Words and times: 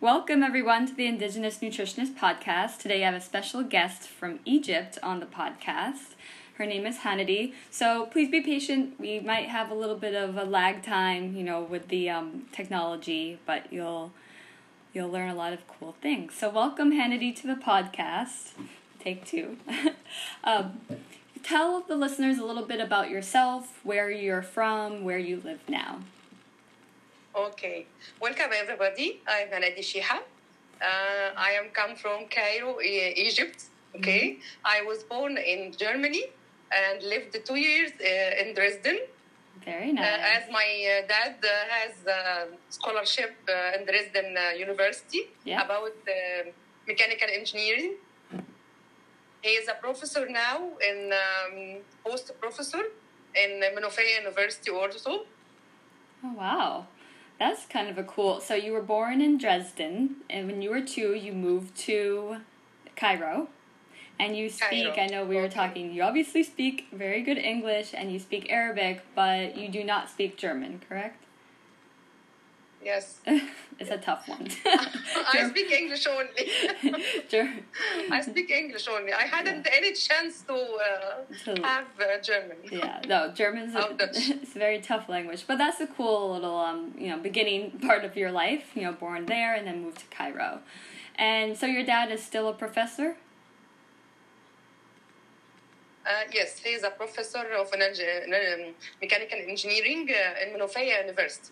Welcome, 0.00 0.42
everyone, 0.42 0.86
to 0.86 0.94
the 0.94 1.06
Indigenous 1.06 1.60
Nutritionist 1.60 2.14
Podcast. 2.14 2.76
Today, 2.80 3.02
I 3.04 3.06
have 3.06 3.14
a 3.14 3.20
special 3.22 3.62
guest 3.62 4.06
from 4.06 4.40
Egypt 4.44 4.98
on 5.02 5.20
the 5.20 5.26
podcast. 5.26 6.13
Her 6.54 6.66
name 6.66 6.86
is 6.86 6.98
Hanady. 6.98 7.52
So 7.68 8.06
please 8.06 8.30
be 8.30 8.40
patient. 8.40 8.94
We 9.00 9.18
might 9.18 9.48
have 9.48 9.72
a 9.72 9.74
little 9.74 9.96
bit 9.96 10.14
of 10.14 10.36
a 10.36 10.44
lag 10.44 10.84
time, 10.84 11.34
you 11.36 11.42
know, 11.42 11.62
with 11.62 11.88
the 11.88 12.08
um, 12.08 12.46
technology, 12.52 13.40
but 13.44 13.72
you'll 13.72 14.12
you'll 14.92 15.08
learn 15.08 15.28
a 15.28 15.34
lot 15.34 15.52
of 15.52 15.66
cool 15.66 15.96
things. 16.00 16.34
So 16.34 16.48
welcome, 16.48 16.92
Hanady, 16.92 17.34
to 17.40 17.48
the 17.48 17.56
podcast. 17.56 18.52
Take 19.00 19.24
two. 19.24 19.56
um, 20.44 20.80
tell 21.42 21.80
the 21.80 21.96
listeners 21.96 22.38
a 22.38 22.44
little 22.44 22.64
bit 22.64 22.80
about 22.80 23.10
yourself, 23.10 23.80
where 23.82 24.08
you're 24.08 24.42
from, 24.42 25.02
where 25.02 25.18
you 25.18 25.42
live 25.44 25.58
now. 25.68 26.02
Okay. 27.34 27.86
Welcome 28.20 28.50
everybody. 28.54 29.20
I'm 29.26 29.48
Hanady 29.48 29.80
Sheha. 29.80 30.18
Uh, 30.80 31.34
I 31.36 31.50
am 31.60 31.70
come 31.72 31.96
from 31.96 32.26
Cairo, 32.30 32.80
Egypt. 32.80 33.64
Okay. 33.96 34.38
I 34.64 34.82
was 34.82 35.02
born 35.02 35.36
in 35.36 35.72
Germany 35.76 36.26
and 36.72 37.02
lived 37.02 37.36
two 37.44 37.56
years 37.56 37.92
uh, 38.00 38.40
in 38.42 38.54
Dresden. 38.54 38.98
Very 39.64 39.90
Uh, 39.90 39.94
nice. 39.94 40.36
as 40.36 40.42
my 40.50 40.68
uh, 40.84 41.06
dad 41.08 41.36
uh, 41.42 41.50
has 41.76 41.94
a 42.06 42.20
scholarship 42.68 43.34
uh, 43.48 43.76
in 43.78 43.86
Dresden 43.86 44.36
uh, 44.36 44.50
University 44.66 45.22
Yeah. 45.44 45.64
about 45.64 45.96
uh, 46.08 46.50
mechanical 46.86 47.28
engineering. 47.40 47.94
He 49.42 49.50
is 49.60 49.68
a 49.68 49.74
professor 49.74 50.26
now 50.28 50.56
in 50.90 51.12
um, 51.12 51.56
post 52.04 52.32
professor 52.40 52.82
in 53.42 53.50
Menoufia 53.76 54.18
University 54.22 54.70
also. 54.70 55.10
Oh, 56.24 56.32
wow. 56.34 56.86
That's 57.38 57.66
kind 57.66 57.88
of 57.90 57.98
a 57.98 58.04
cool. 58.04 58.40
So 58.40 58.54
you 58.54 58.72
were 58.72 58.82
born 58.96 59.20
in 59.20 59.36
Dresden, 59.38 60.16
and 60.30 60.46
when 60.46 60.62
you 60.62 60.70
were 60.70 60.80
two, 60.80 61.14
you 61.14 61.32
moved 61.32 61.76
to 61.88 62.36
Cairo. 62.96 63.48
And 64.18 64.36
you 64.36 64.48
speak, 64.48 64.96
I 64.96 65.06
know 65.06 65.24
we 65.24 65.36
were 65.36 65.48
talking, 65.48 65.92
you 65.92 66.02
obviously 66.02 66.42
speak 66.44 66.86
very 66.92 67.22
good 67.22 67.38
English 67.38 67.92
and 67.94 68.12
you 68.12 68.18
speak 68.18 68.50
Arabic, 68.50 69.02
but 69.14 69.56
you 69.56 69.68
do 69.68 69.82
not 69.82 70.08
speak 70.08 70.36
German, 70.36 70.80
correct? 70.88 71.20
Yes. 72.84 73.20
it's 73.78 73.90
a 73.90 73.96
tough 73.96 74.28
one. 74.28 74.46
I 74.66 75.48
speak 75.50 75.70
English 75.72 76.06
only. 76.06 76.98
Ger- 77.28 77.54
I 78.10 78.20
speak 78.20 78.50
English 78.50 78.86
only. 78.88 79.12
I 79.12 79.22
hadn't 79.22 79.66
any 79.72 79.94
chance 79.94 80.42
to 80.42 80.54
uh, 80.54 81.54
To- 81.54 81.62
have 81.62 81.86
uh, 81.98 82.20
German. 82.22 82.58
yeah, 82.70 83.00
no, 83.08 83.32
German's 83.34 83.74
a, 83.74 83.88
it's 84.00 84.54
a 84.54 84.58
very 84.58 84.80
tough 84.80 85.08
language, 85.08 85.44
but 85.46 85.56
that's 85.56 85.80
a 85.80 85.86
cool 85.86 86.34
little 86.34 86.58
um, 86.58 86.94
you 86.98 87.08
know, 87.08 87.18
beginning 87.18 87.70
part 87.80 88.04
of 88.04 88.16
your 88.16 88.30
life. 88.30 88.72
You 88.74 88.82
know, 88.82 88.92
born 88.92 89.26
there 89.26 89.54
and 89.54 89.66
then 89.66 89.82
moved 89.82 90.00
to 90.00 90.06
Cairo, 90.14 90.60
and 91.16 91.56
so 91.56 91.64
your 91.66 91.84
dad 91.84 92.12
is 92.12 92.22
still 92.22 92.48
a 92.48 92.52
professor. 92.54 93.16
Uh, 96.06 96.24
yes, 96.32 96.58
he 96.58 96.70
is 96.70 96.82
a 96.82 96.90
professor 96.90 97.44
of 97.58 97.72
an 97.72 97.82
um, 97.82 98.74
mechanical 99.00 99.38
engineering 99.48 100.08
uh, 100.10 100.42
in 100.42 100.54
Menoufia 100.54 101.00
University, 101.00 101.50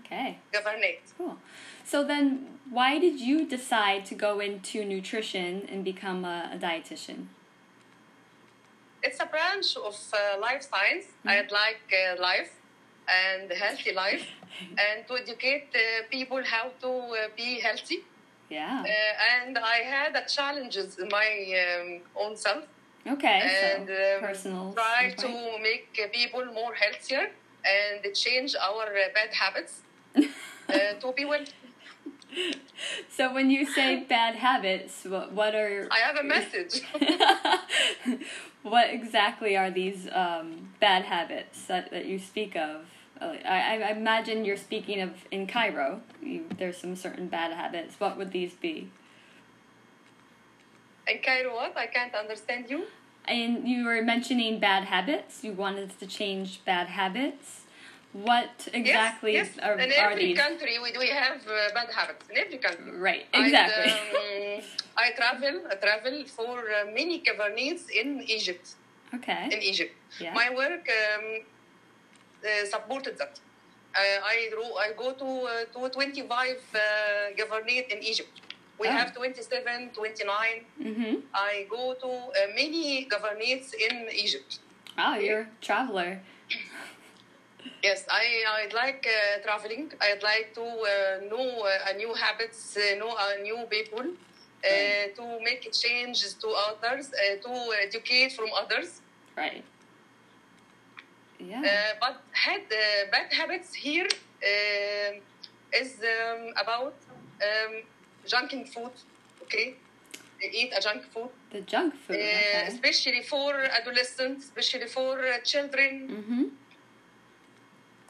Okay, 0.00 0.38
Governorate. 0.52 1.00
cool. 1.16 1.38
So 1.84 2.04
then, 2.04 2.58
why 2.70 2.98
did 2.98 3.18
you 3.18 3.46
decide 3.46 4.04
to 4.06 4.14
go 4.14 4.40
into 4.40 4.84
nutrition 4.84 5.66
and 5.70 5.84
become 5.84 6.24
a, 6.24 6.50
a 6.52 6.58
dietitian? 6.58 7.28
It's 9.02 9.20
a 9.20 9.26
branch 9.26 9.76
of 9.76 9.96
uh, 10.12 10.38
life 10.40 10.66
science. 10.70 11.06
I'd 11.24 11.50
like 11.50 11.80
uh, 11.92 12.20
life 12.20 12.50
and 13.08 13.50
healthy 13.50 13.92
life 13.94 14.26
and 14.70 15.06
to 15.06 15.14
educate 15.14 15.68
uh, 15.74 16.02
people 16.10 16.42
how 16.44 16.72
to 16.82 16.88
uh, 16.88 17.28
be 17.36 17.60
healthy. 17.60 18.04
Yeah. 18.50 18.82
Uh, 18.82 19.44
and 19.46 19.56
I 19.58 19.76
had 19.76 20.16
a 20.16 20.28
challenges 20.28 20.98
in 20.98 21.08
my 21.08 21.28
um, 21.80 22.00
own 22.16 22.36
self 22.36 22.64
Okay. 23.08 23.40
and 23.42 23.88
so 23.88 23.94
um, 23.94 24.20
personal. 24.20 24.72
try 24.74 25.10
standpoint. 25.16 25.56
to 25.56 25.62
make 25.62 26.12
people 26.12 26.44
more 26.46 26.74
healthier 26.74 27.30
and 27.64 28.14
change 28.14 28.54
our 28.56 28.84
uh, 28.84 29.08
bad 29.14 29.32
habits 29.32 29.80
uh, 30.16 30.20
to 31.00 31.12
be 31.16 31.24
well. 31.24 31.44
So 33.08 33.32
when 33.32 33.50
you 33.50 33.66
say 33.66 34.04
bad 34.04 34.36
habits, 34.36 35.04
what, 35.04 35.32
what 35.32 35.54
are 35.54 35.88
I 35.90 35.98
have 35.98 36.16
a 36.16 36.22
message. 36.22 36.82
what 38.62 38.90
exactly 38.90 39.56
are 39.56 39.70
these 39.70 40.08
um, 40.12 40.68
bad 40.78 41.04
habits 41.04 41.64
that, 41.64 41.90
that 41.90 42.06
you 42.06 42.18
speak 42.18 42.54
of? 42.54 42.82
I, 43.20 43.82
I 43.82 43.90
imagine 43.90 44.44
you're 44.44 44.56
speaking 44.56 45.00
of 45.00 45.10
in 45.30 45.46
Cairo. 45.46 46.02
You, 46.22 46.44
there's 46.56 46.76
some 46.76 46.94
certain 46.94 47.28
bad 47.28 47.52
habits. 47.52 47.98
What 47.98 48.16
would 48.16 48.30
these 48.30 48.54
be? 48.54 48.90
In 51.08 51.18
Cairo, 51.24 51.54
what? 51.54 51.76
I 51.76 51.86
can't 51.86 52.14
understand 52.14 52.66
you. 52.68 52.84
And 53.28 53.68
you 53.68 53.84
were 53.84 54.02
mentioning 54.02 54.58
bad 54.58 54.84
habits. 54.84 55.44
You 55.44 55.52
wanted 55.52 55.98
to 56.00 56.06
change 56.06 56.64
bad 56.64 56.88
habits. 56.88 57.62
What 58.12 58.68
exactly 58.72 59.34
yes, 59.34 59.50
yes. 59.56 59.64
are, 59.64 59.78
in 59.78 59.92
every 59.92 60.32
country 60.32 60.78
we, 60.82 60.92
we 60.98 61.08
have 61.10 61.46
uh, 61.46 61.74
bad 61.74 61.92
habits. 61.94 62.26
In 62.30 62.38
every 62.38 62.56
country. 62.56 62.90
Right, 62.98 63.26
exactly. 63.34 63.92
um, 63.92 64.62
I 64.96 65.10
travel. 65.12 65.62
I 65.70 65.74
travel 65.74 66.24
for 66.24 66.58
uh, 66.58 66.90
many 66.92 67.18
governments 67.20 67.84
in 67.94 68.22
Egypt. 68.26 68.74
okay. 69.14 69.48
In 69.52 69.60
Egypt, 69.62 69.94
Yeah. 70.20 70.32
my 70.32 70.48
work 70.50 70.88
um, 70.88 71.44
uh, 72.44 72.64
supported 72.66 73.18
that. 73.18 73.38
Uh, 73.94 74.20
I 74.24 74.36
I 74.84 74.92
go 74.96 75.12
to 75.12 75.28
uh, 75.52 75.64
to 75.74 75.88
25 75.90 76.28
uh, 76.28 76.80
governorate 77.36 77.88
in 77.88 78.02
Egypt. 78.02 78.40
We 78.78 78.86
Oh. 78.88 78.92
have 78.92 79.12
27, 79.14 79.90
29. 79.92 80.64
Mm-hmm. 80.80 81.14
I 81.34 81.66
go 81.68 81.94
to 81.94 82.08
uh, 82.08 82.46
many 82.54 83.06
governorates 83.06 83.72
in 83.74 84.08
Egypt. 84.12 84.60
Wow, 84.96 85.16
you're 85.16 85.40
a 85.40 85.48
traveler. 85.60 86.20
Yes, 87.82 88.04
I 88.10 88.24
I 88.46 88.62
like 88.74 89.06
uh, 89.06 89.42
traveling. 89.42 89.90
I'd 90.00 90.22
like 90.22 90.54
to 90.54 90.62
uh, 90.62 91.20
know 91.30 91.48
uh, 91.62 91.90
a 91.90 91.92
new 91.96 92.12
habits, 92.14 92.76
uh, 92.76 92.96
know 92.98 93.14
a 93.26 93.42
new 93.42 93.66
people, 93.68 94.04
uh, 94.04 95.04
to 95.18 95.24
make 95.48 95.62
changes 95.72 96.34
to 96.42 96.48
others, 96.68 97.06
uh, 97.12 97.36
to 97.46 97.52
educate 97.86 98.32
from 98.32 98.48
others. 98.62 99.00
Right. 99.36 99.64
Yeah. 101.38 101.62
Uh, 101.62 101.94
but 102.00 102.16
had 102.32 102.62
uh, 102.62 103.10
bad 103.12 103.32
habits 103.32 103.74
here 103.74 104.08
uh, 104.42 105.10
is 105.80 106.00
um, 106.02 106.52
about 106.64 106.96
um, 107.48 107.72
junking 108.28 108.64
food. 108.74 108.92
Okay, 109.42 109.66
they 110.40 110.48
eat 110.60 110.70
a 110.76 110.80
junk 110.80 111.02
food, 111.12 111.30
the 111.50 111.60
junk 111.62 111.94
food. 112.06 112.16
uh, 112.16 112.20
Okay. 112.20 112.64
especially 112.72 113.22
for 113.22 113.50
adolescents, 113.80 114.46
especially 114.46 114.86
for 114.96 115.12
uh, 115.18 115.38
children. 115.52 115.92
Mm-hmm. 116.16 116.44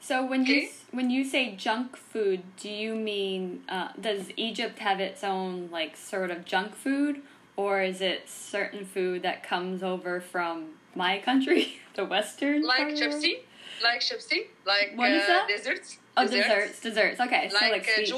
So 0.01 0.25
when 0.25 0.47
you 0.47 0.55
Okay. 0.57 0.67
s- 0.67 0.85
when 0.91 1.11
you 1.11 1.23
say 1.25 1.55
junk 1.57 1.97
food, 1.97 2.41
do 2.57 2.71
you 2.71 2.95
mean 2.95 3.63
uh, 3.69 3.89
does 4.01 4.31
Egypt 4.37 4.79
have 4.79 5.01
its 5.01 5.23
own 5.23 5.69
like 5.71 5.97
sort 5.97 6.31
of 6.31 6.45
junk 6.45 6.75
food, 6.75 7.23
or 7.57 7.83
is 7.83 8.01
it 8.01 8.29
certain 8.29 8.85
food 8.85 9.23
that 9.23 9.43
comes 9.43 9.83
over 9.83 10.21
from 10.21 10.55
my 10.95 11.19
country, 11.19 11.81
the 11.95 12.05
Western? 12.05 12.63
like 12.63 12.79
part 12.79 12.93
of 12.93 12.99
the 12.99 13.09
world? 13.09 13.23
Chipsy, 13.23 13.35
like 13.83 14.01
Chipsy, 14.01 14.41
like 14.65 14.89
What 14.97 15.13
is 15.13 15.25
uh, 15.25 15.27
that? 15.27 15.49
desserts. 15.49 15.99
Oh, 16.17 16.27
desserts, 16.27 16.81
desserts. 16.81 17.21
Okay, 17.21 17.49
so 17.49 17.55
Like, 17.57 17.73
like 17.73 17.89
uh, 17.89 17.95
sweet 18.07 18.09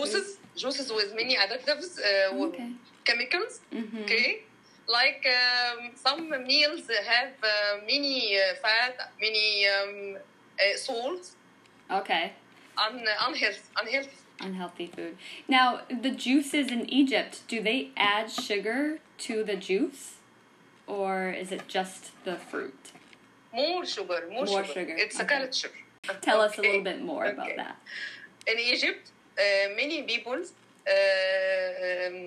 juices, 0.57 0.91
with 0.93 1.15
many 1.15 1.37
additives, 1.37 1.99
uh, 1.99 2.35
Okay. 2.47 2.73
chemicals. 3.05 3.61
Mm-hmm. 3.73 4.03
Okay, 4.03 4.43
like 4.89 5.25
um, 5.39 5.91
some 5.95 6.29
meals 6.47 6.83
have 7.07 7.33
uh, 7.43 7.81
many 7.87 8.37
uh, 8.37 8.55
fat, 8.63 8.97
many 9.21 9.67
um, 9.67 10.17
uh, 10.17 10.77
salt, 10.77 11.31
Okay. 11.91 12.33
un- 12.79 13.05
unhealthy, 13.29 13.61
unhealthy. 13.81 14.11
Unhealthy 14.43 14.87
food. 14.87 15.19
Now, 15.49 15.81
the 15.91 16.11
juices 16.11 16.71
in 16.73 16.89
Egypt, 16.89 17.43
do 17.47 17.63
they 17.63 17.91
add 17.97 18.31
sugar 18.31 18.99
to 19.19 19.45
the 19.45 19.55
juice, 19.57 20.15
or 20.87 21.31
is 21.31 21.53
it 21.53 21.69
just 21.69 22.13
the 22.25 22.37
fruit? 22.37 22.93
More 23.53 23.85
sugar, 23.85 24.21
more, 24.31 24.47
More 24.47 24.65
sugar. 24.65 24.81
sugar, 24.81 24.95
It's 24.97 25.19
a 25.21 25.25
okay. 25.25 25.39
culture. 25.41 25.71
Tell 26.23 26.41
us 26.41 26.57
a 26.59 26.63
little 26.63 26.83
bit 26.83 27.03
more 27.03 27.27
about 27.27 27.51
that. 27.57 27.77
In 28.47 28.59
Egypt, 28.59 29.11
uh, 29.11 29.20
many 29.82 29.98
people 30.12 30.40
uh, 30.42 32.08
um, 32.08 32.18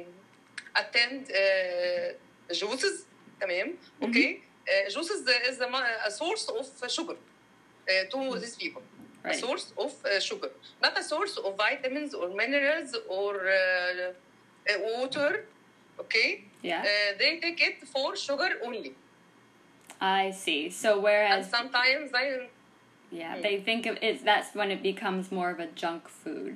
attend 0.82 1.20
uh, 1.30 2.08
juices. 2.60 2.96
تمام 3.40 3.68
okay 4.06 4.28
uh, 4.72 4.84
juices 4.94 5.20
is 5.50 5.56
a, 5.66 5.68
ma- 5.74 5.98
a 6.08 6.10
source 6.20 6.44
of 6.58 6.64
sugar 6.96 7.16
uh, 7.92 8.04
to 8.12 8.18
these 8.42 8.56
people 8.62 8.82
Right. 9.24 9.34
a 9.36 9.46
source 9.46 9.66
of 9.84 9.92
uh, 10.04 10.20
sugar, 10.28 10.50
not 10.84 10.94
a 11.02 11.04
source 11.12 11.34
of 11.46 11.50
vitamins 11.66 12.12
or 12.20 12.26
minerals 12.42 12.90
or 13.18 13.32
uh, 13.34 13.54
uh, 14.70 14.78
water. 14.88 15.30
Okay, 16.02 16.28
Yeah. 16.70 16.82
uh, 16.90 17.10
they 17.20 17.30
take 17.44 17.60
it 17.68 17.76
for 17.94 18.08
sugar 18.26 18.50
only, 18.66 18.92
I 20.00 20.30
see. 20.30 20.70
So 20.70 20.90
and 20.94 21.02
whereas 21.08 21.50
sometimes 21.58 22.10
I 22.22 22.26
Yeah, 23.10 23.36
Mm. 23.36 23.42
they 23.46 23.56
think 23.68 23.82
of 23.90 23.94
it. 24.08 24.24
That's 24.30 24.50
when 24.58 24.70
it 24.76 24.82
becomes 24.92 25.24
more 25.38 25.50
of 25.54 25.58
a 25.66 25.68
junk 25.82 26.02
food. 26.22 26.52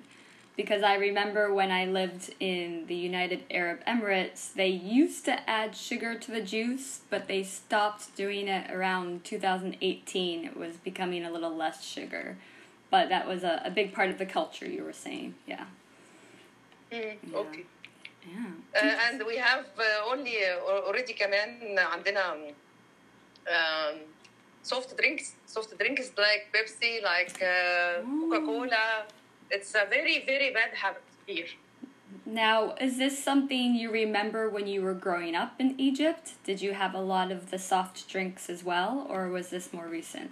Because 0.57 0.83
I 0.83 0.97
remember 0.97 1.53
when 1.53 1.71
I 1.71 1.87
lived 1.87 2.35
in 2.39 2.85
the 2.87 2.95
United 2.95 3.45
Arab 3.51 3.79
Emirates, 3.87 4.53
they 4.53 4.69
used 4.69 5.25
to 5.25 5.49
add 5.49 5.75
sugar 5.75 6.15
to 6.15 6.31
the 6.31 6.43
juice, 6.43 7.01
but 7.09 7.27
they 7.27 7.43
stopped 7.43 8.15
doing 8.17 8.49
it 8.49 8.71
around 8.71 9.25
2018. 9.25 10.45
It 10.45 10.57
was 10.57 10.77
becoming 10.77 11.25
a 11.25 11.31
little 11.31 11.57
less 11.57 11.83
sugar. 11.83 12.37
But 12.91 13.09
that 13.09 13.27
was 13.27 13.43
a, 13.45 13.63
a 13.65 13.71
big 13.71 13.95
part 13.95 14.11
of 14.11 14.19
the 14.19 14.27
culture, 14.27 14.67
you 14.69 14.85
were 14.85 14.93
saying. 14.93 15.35
Yeah. 15.47 15.65
Mm, 16.93 17.17
Yeah. 17.33 17.39
okay. 17.39 17.65
Yeah. 18.29 18.53
Uh, 18.77 18.97
and 19.09 19.23
we 19.27 19.37
have 19.37 19.67
uh, 19.79 20.11
only 20.11 20.37
uh, 20.45 20.87
already 20.87 21.13
كمان 21.15 21.79
عندنا 21.79 22.53
um, 23.47 23.97
soft 24.63 24.97
drinks 24.97 25.35
soft 25.47 25.77
drinks 25.79 26.13
like 26.17 26.43
Pepsi 26.55 27.03
like 27.03 27.43
uh, 27.43 28.03
Coca 28.03 28.41
Cola 28.47 29.05
it's 29.50 29.74
a 29.76 29.86
very 29.90 30.24
very 30.26 30.52
bad 30.54 30.72
habit 30.84 31.04
here 31.26 31.48
Now, 32.26 32.76
is 32.80 32.98
this 32.98 33.22
something 33.24 33.76
you 33.76 33.90
remember 33.92 34.50
when 34.50 34.68
you 34.68 34.82
were 34.82 34.94
growing 34.94 35.36
up 35.36 35.54
in 35.60 35.76
Egypt? 35.78 36.34
Did 36.44 36.62
you 36.62 36.74
have 36.74 36.94
a 36.96 37.02
lot 37.02 37.32
of 37.32 37.52
the 37.52 37.60
soft 37.60 38.08
drinks 38.10 38.50
as 38.50 38.64
well, 38.64 39.06
or 39.10 39.30
was 39.30 39.50
this 39.50 39.72
more 39.74 39.88
recent? 39.88 40.32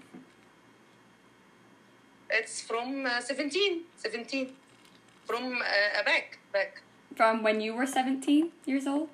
it's 2.30 2.62
from 2.62 3.06
uh, 3.06 3.22
17 3.22 3.82
17 3.98 4.52
from 5.26 5.44
uh, 5.62 6.04
back 6.04 6.40
back 6.52 6.82
From 7.16 7.44
when 7.44 7.62
you 7.62 7.74
were 7.76 7.86
17 7.88 8.52
years 8.66 8.88
old? 8.88 9.10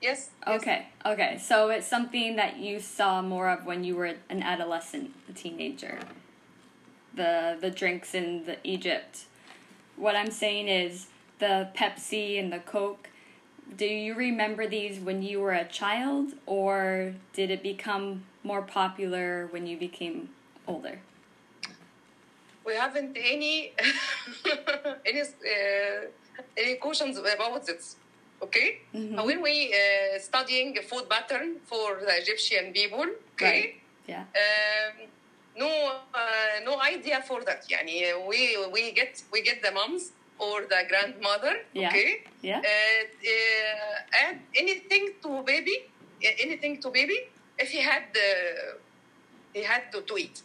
yes, 0.00 0.30
yes. 0.46 0.60
Okay, 0.60 0.88
okay. 1.04 1.38
So 1.38 1.70
it's 1.70 1.86
something 1.86 2.36
that 2.36 2.58
you 2.58 2.80
saw 2.80 3.22
more 3.22 3.48
of 3.48 3.64
when 3.66 3.84
you 3.84 3.96
were 3.96 4.14
an 4.28 4.42
adolescent, 4.42 5.12
a 5.28 5.32
teenager. 5.32 5.98
The 7.14 7.56
the 7.60 7.70
drinks 7.70 8.14
in 8.14 8.44
the 8.46 8.56
Egypt. 8.64 9.24
What 9.96 10.16
I'm 10.16 10.30
saying 10.30 10.68
is 10.68 11.06
the 11.38 11.68
Pepsi 11.76 12.38
and 12.40 12.52
the 12.52 12.58
Coke. 12.58 13.08
Do 13.76 13.86
you 13.86 14.14
remember 14.14 14.66
these 14.66 14.98
when 15.00 15.22
you 15.22 15.40
were 15.40 15.52
a 15.52 15.64
child, 15.64 16.32
or 16.46 17.14
did 17.32 17.50
it 17.50 17.62
become 17.62 18.24
more 18.42 18.62
popular 18.62 19.46
when 19.52 19.66
you 19.66 19.76
became 19.78 20.30
older? 20.66 20.98
we 22.66 22.74
haven't 22.74 23.14
any 23.16 23.72
any 25.06 25.20
uh, 25.20 26.00
any 26.56 26.74
questions 26.76 27.18
about 27.18 27.66
this 27.66 27.96
okay 28.42 28.78
Mhm. 28.94 29.24
when 29.26 29.42
we 29.42 29.54
uh, 29.74 30.18
studying 30.18 30.74
food 30.90 31.06
pattern 31.10 31.48
for 31.70 32.00
the 32.06 32.14
egyptian 32.22 32.72
people 32.72 33.04
okay 33.34 33.60
Right. 33.60 33.74
Yeah. 34.12 34.24
um, 34.42 34.94
no 35.55 35.71
uh, 36.13 36.55
no 36.69 36.73
idea 36.93 37.21
for 37.29 37.39
that 37.43 37.61
يعني 37.69 38.13
we 38.29 38.41
we 38.75 38.91
get 38.99 39.13
we 39.33 39.41
get 39.41 39.61
the 39.61 39.71
moms 39.71 40.03
or 40.39 40.57
the 40.73 40.81
grandmother 40.89 41.53
Yeah. 41.73 41.89
okay 41.89 42.09
Yeah. 42.41 42.59
uh, 42.71 43.03
uh, 43.33 44.23
add 44.25 44.37
anything 44.61 45.05
to 45.23 45.29
baby 45.51 45.75
uh, 46.25 46.45
anything 46.45 46.73
to 46.83 46.87
baby 46.97 47.19
if 47.63 47.69
he 47.75 47.81
had 47.91 48.05
uh, 48.15 48.77
he 49.53 49.63
had 49.71 49.83
to, 49.93 50.01
to 50.09 50.13
eat 50.17 50.37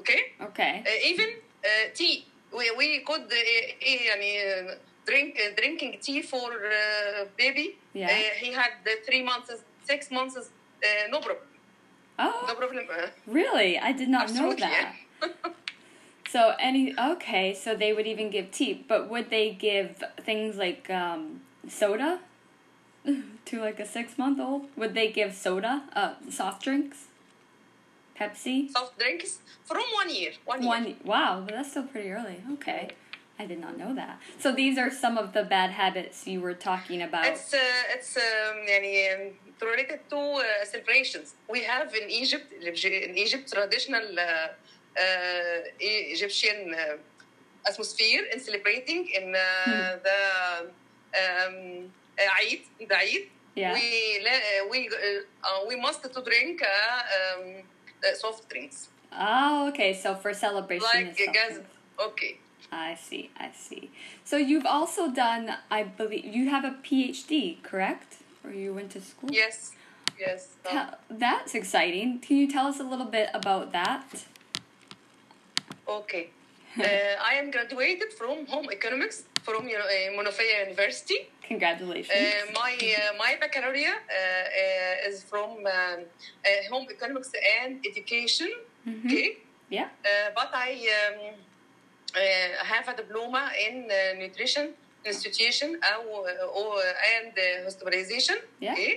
okay 0.00 0.20
Okay. 0.48 0.72
uh, 0.88 1.10
even 1.10 1.28
uh, 1.68 1.86
tea 1.98 2.16
we, 2.58 2.64
we 2.80 2.88
could 3.08 3.26
uh, 3.30 3.36
uh, 3.36 4.02
يعني, 4.10 4.32
uh, 4.42 4.74
drink 5.08 5.30
uh, 5.38 5.50
drinking 5.58 5.92
tea 6.04 6.22
for 6.32 6.48
uh, 6.50 7.24
baby 7.42 7.66
Yeah. 7.94 8.08
uh, 8.10 8.30
he 8.42 8.48
had 8.60 8.74
uh, 8.86 8.90
three 9.06 9.22
months 9.30 9.50
six 9.90 10.10
months 10.10 10.34
uh, 10.36 11.04
no 11.14 11.18
problem 11.26 11.46
no 11.54 11.55
Oh, 12.18 12.54
problem 12.56 12.86
uh, 12.90 13.06
really? 13.26 13.78
I 13.78 13.92
did 13.92 14.08
not 14.08 14.32
know 14.32 14.52
absolutely 14.52 14.60
that. 14.60 14.94
So 16.32 16.54
any 16.58 16.98
okay, 16.98 17.52
so 17.52 17.74
they 17.74 17.92
would 17.92 18.06
even 18.06 18.30
give 18.30 18.50
tea, 18.50 18.84
but 18.88 19.10
would 19.10 19.28
they 19.28 19.50
give 19.50 20.02
things 20.20 20.56
like 20.56 20.88
um, 20.88 21.42
soda 21.68 22.20
to 23.04 23.60
like 23.60 23.78
a 23.80 23.86
six 23.86 24.16
month 24.16 24.40
old? 24.40 24.68
Would 24.76 24.94
they 24.94 25.12
give 25.12 25.34
soda, 25.34 25.82
uh, 25.94 26.14
soft 26.30 26.62
drinks, 26.62 27.08
Pepsi? 28.18 28.70
soft 28.70 28.98
drinks 28.98 29.40
from 29.64 29.82
one 29.94 30.08
year 30.14 30.32
one, 30.46 30.62
year 30.62 30.68
One 30.70 30.96
wow, 31.04 31.42
but 31.44 31.54
that's 31.54 31.70
still 31.70 31.82
pretty 31.82 32.10
early. 32.10 32.42
Okay, 32.54 32.92
I 33.38 33.44
did 33.44 33.60
not 33.60 33.76
know 33.76 33.94
that. 33.94 34.18
So 34.38 34.52
these 34.52 34.78
are 34.78 34.90
some 34.90 35.18
of 35.18 35.34
the 35.34 35.42
bad 35.42 35.70
habits 35.72 36.26
you 36.26 36.40
were 36.40 36.54
talking 36.54 37.02
about. 37.02 37.26
It's 37.26 37.52
uh, 37.52 37.58
it's 37.90 38.16
um, 38.16 38.56
يعني, 38.66 39.14
um, 39.14 39.32
related 39.61 39.99
to 40.09 40.17
uh, 40.17 40.43
celebrations. 40.65 41.35
We 41.49 41.63
have 41.63 41.93
in 41.93 42.09
Egypt 42.09 42.51
in 42.63 43.17
Egypt 43.17 43.51
traditional 43.51 44.07
uh, 44.19 44.23
uh, 44.23 45.59
Egyptian 45.79 46.73
uh, 46.73 47.69
atmosphere 47.69 48.23
in 48.33 48.39
celebrating 48.39 49.07
in 49.17 49.35
uh, 49.35 49.97
the 50.07 50.21
um, 51.21 51.91
Eid, 52.17 52.61
the 52.79 52.97
Eid. 52.97 53.23
Yeah. 53.55 53.73
We 53.73 54.21
le- 54.27 54.69
we 54.69 54.89
uh, 54.89 55.65
we 55.67 55.75
must 55.75 56.03
to 56.03 56.21
drink 56.21 56.61
uh, 56.61 56.67
um, 56.67 57.63
uh, 58.03 58.13
soft 58.13 58.47
drinks 58.49 58.89
oh, 59.11 59.69
okay. 59.69 59.93
So 59.93 60.15
for 60.15 60.33
celebration, 60.33 60.87
like 60.93 61.17
gas. 61.17 61.59
Okay. 61.99 62.39
I 62.71 62.95
see, 62.95 63.29
I 63.39 63.51
see. 63.55 63.91
So 64.25 64.35
you've 64.35 64.65
also 64.65 65.09
done, 65.09 65.55
I 65.71 65.83
believe, 65.83 66.25
you 66.25 66.49
have 66.49 66.65
a 66.65 66.75
PhD, 66.83 67.63
correct? 67.63 68.17
You 68.53 68.73
went 68.73 68.91
to 68.91 69.01
school? 69.01 69.29
Yes. 69.31 69.71
Yes. 70.19 70.47
that's 71.09 71.53
exciting. 71.53 72.19
Can 72.19 72.37
you 72.37 72.47
tell 72.47 72.67
us 72.67 72.79
a 72.79 72.83
little 72.83 73.05
bit 73.05 73.29
about 73.33 73.71
that? 73.71 74.25
Okay. 75.87 76.29
uh, 76.79 76.83
I 76.83 77.35
am 77.35 77.51
graduated 77.51 78.13
from 78.13 78.45
home 78.47 78.67
economics 78.71 79.23
from 79.43 79.65
uh, 79.65 80.17
Menoufia 80.17 80.65
University. 80.67 81.29
Congratulations. 81.43 82.11
Uh, 82.11 82.51
my 82.53 82.73
uh, 82.75 83.17
my 83.17 83.37
baccalaureate 83.39 83.87
uh, 83.87 84.13
uh, 84.13 85.09
is 85.09 85.23
from 85.23 85.51
um, 85.51 85.65
uh, 85.65 86.03
home 86.69 86.85
economics 86.91 87.31
and 87.61 87.79
education. 87.85 88.51
Mhm. 88.85 89.05
Okay, 89.05 89.37
yeah. 89.69 89.87
uh, 90.05 90.29
but 90.35 90.49
I 90.53 90.71
um, 90.97 91.33
uh, 92.15 92.65
have 92.65 92.87
a 92.89 92.95
diploma 93.01 93.51
in 93.67 93.87
uh, 93.89 94.19
nutrition 94.19 94.73
institution 95.04 95.80
أو, 95.84 96.26
أو, 96.26 96.78
and 97.14 97.32
uh, 97.38 97.64
hospitalization. 97.64 98.36
Yeah. 98.60 98.72
Okay, 98.72 98.92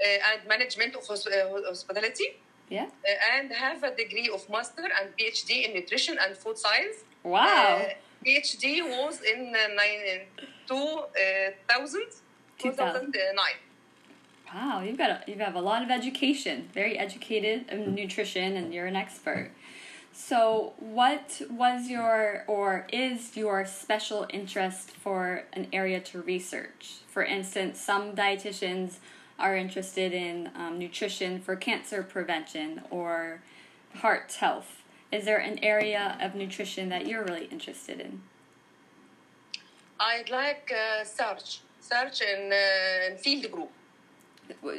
uh, 0.00 0.28
and 0.32 0.48
management 0.48 0.94
of 0.96 1.06
hos- 1.06 1.26
uh, 1.26 1.62
hospitality. 1.68 2.28
Yeah. 2.70 2.86
Uh, 2.86 3.34
and 3.34 3.50
have 3.52 3.82
a 3.82 3.92
degree 3.96 4.30
of 4.32 4.48
master 4.48 4.84
and 4.98 5.06
PhD 5.18 5.66
in 5.66 5.74
nutrition 5.74 6.16
and 6.22 6.36
food 6.36 6.56
science. 6.56 6.98
Wow. 7.24 7.82
Uh, 7.82 7.88
PhD 8.24 8.64
was 8.84 9.20
in 9.22 9.52
uh, 9.54 9.74
nine, 9.74 10.00
uh, 10.38 10.42
2000, 10.68 12.02
2000. 12.58 13.12
2009. 13.12 13.44
Wow, 14.54 14.82
you've 14.82 14.98
got 14.98 15.10
a, 15.10 15.30
you 15.30 15.38
have 15.38 15.54
a 15.54 15.60
lot 15.60 15.82
of 15.82 15.90
education. 15.90 16.68
Very 16.74 16.98
educated 16.98 17.68
in 17.70 17.94
nutrition, 17.94 18.56
and 18.56 18.74
you're 18.74 18.86
an 18.86 18.96
expert. 18.96 19.50
So, 20.17 20.73
what 20.79 21.41
was 21.49 21.89
your 21.89 22.45
or 22.47 22.87
is 22.91 23.35
your 23.35 23.65
special 23.65 24.25
interest 24.29 24.91
for 24.91 25.43
an 25.51 25.67
area 25.73 25.99
to 25.99 26.21
research? 26.21 26.99
For 27.07 27.21
instance, 27.21 27.81
some 27.81 28.15
dietitians 28.15 28.99
are 29.37 29.57
interested 29.57 30.13
in 30.13 30.51
um, 30.55 30.79
nutrition 30.79 31.41
for 31.41 31.57
cancer 31.57 32.01
prevention 32.01 32.81
or 32.89 33.41
heart 33.95 34.31
health. 34.39 34.83
Is 35.11 35.25
there 35.25 35.37
an 35.37 35.59
area 35.61 36.17
of 36.21 36.33
nutrition 36.33 36.87
that 36.89 37.07
you're 37.07 37.25
really 37.25 37.45
interested 37.51 37.99
in? 37.99 38.21
I'd 39.99 40.29
like 40.29 40.71
uh, 40.73 41.03
search, 41.03 41.59
search 41.81 42.21
in, 42.21 42.53
uh, 42.53 43.11
in 43.11 43.17
field 43.17 43.51
group 43.51 43.71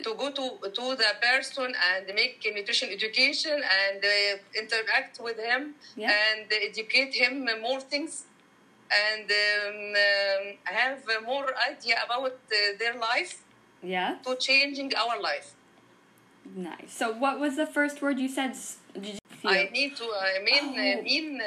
to 0.04 0.14
go 0.14 0.30
to, 0.30 0.46
to 0.78 0.84
the 1.02 1.10
person 1.22 1.74
and 1.90 2.06
make 2.14 2.40
nutrition 2.54 2.88
education 2.90 3.52
and 3.80 4.04
uh, 4.04 4.60
interact 4.62 5.20
with 5.20 5.38
him 5.38 5.74
Yeah. 5.96 6.12
and 6.12 6.46
educate 6.70 7.12
him 7.14 7.34
more 7.60 7.80
things 7.80 8.24
and 9.04 9.26
um, 9.30 9.78
um, 10.06 10.44
have 10.64 11.00
more 11.24 11.48
idea 11.70 11.96
about 12.06 12.32
uh, 12.32 12.56
their 12.78 12.94
life 12.94 13.42
Yeah, 13.82 14.16
to 14.24 14.36
changing 14.36 14.90
our 14.94 15.20
life. 15.20 15.48
nice. 16.54 16.92
So, 17.00 17.12
what 17.12 17.38
was 17.40 17.56
the 17.56 17.66
first 17.66 18.00
word 18.02 18.18
you 18.18 18.28
said? 18.28 18.52
Did 18.94 19.14
you 19.14 19.36
feel? 19.40 19.50
I 19.50 19.68
need 19.72 19.96
to, 19.96 20.04
I 20.04 20.38
mean, 20.48 20.64
Oh. 20.78 21.00
uh, 21.00 21.02
mean 21.02 21.40
uh, 21.40 21.46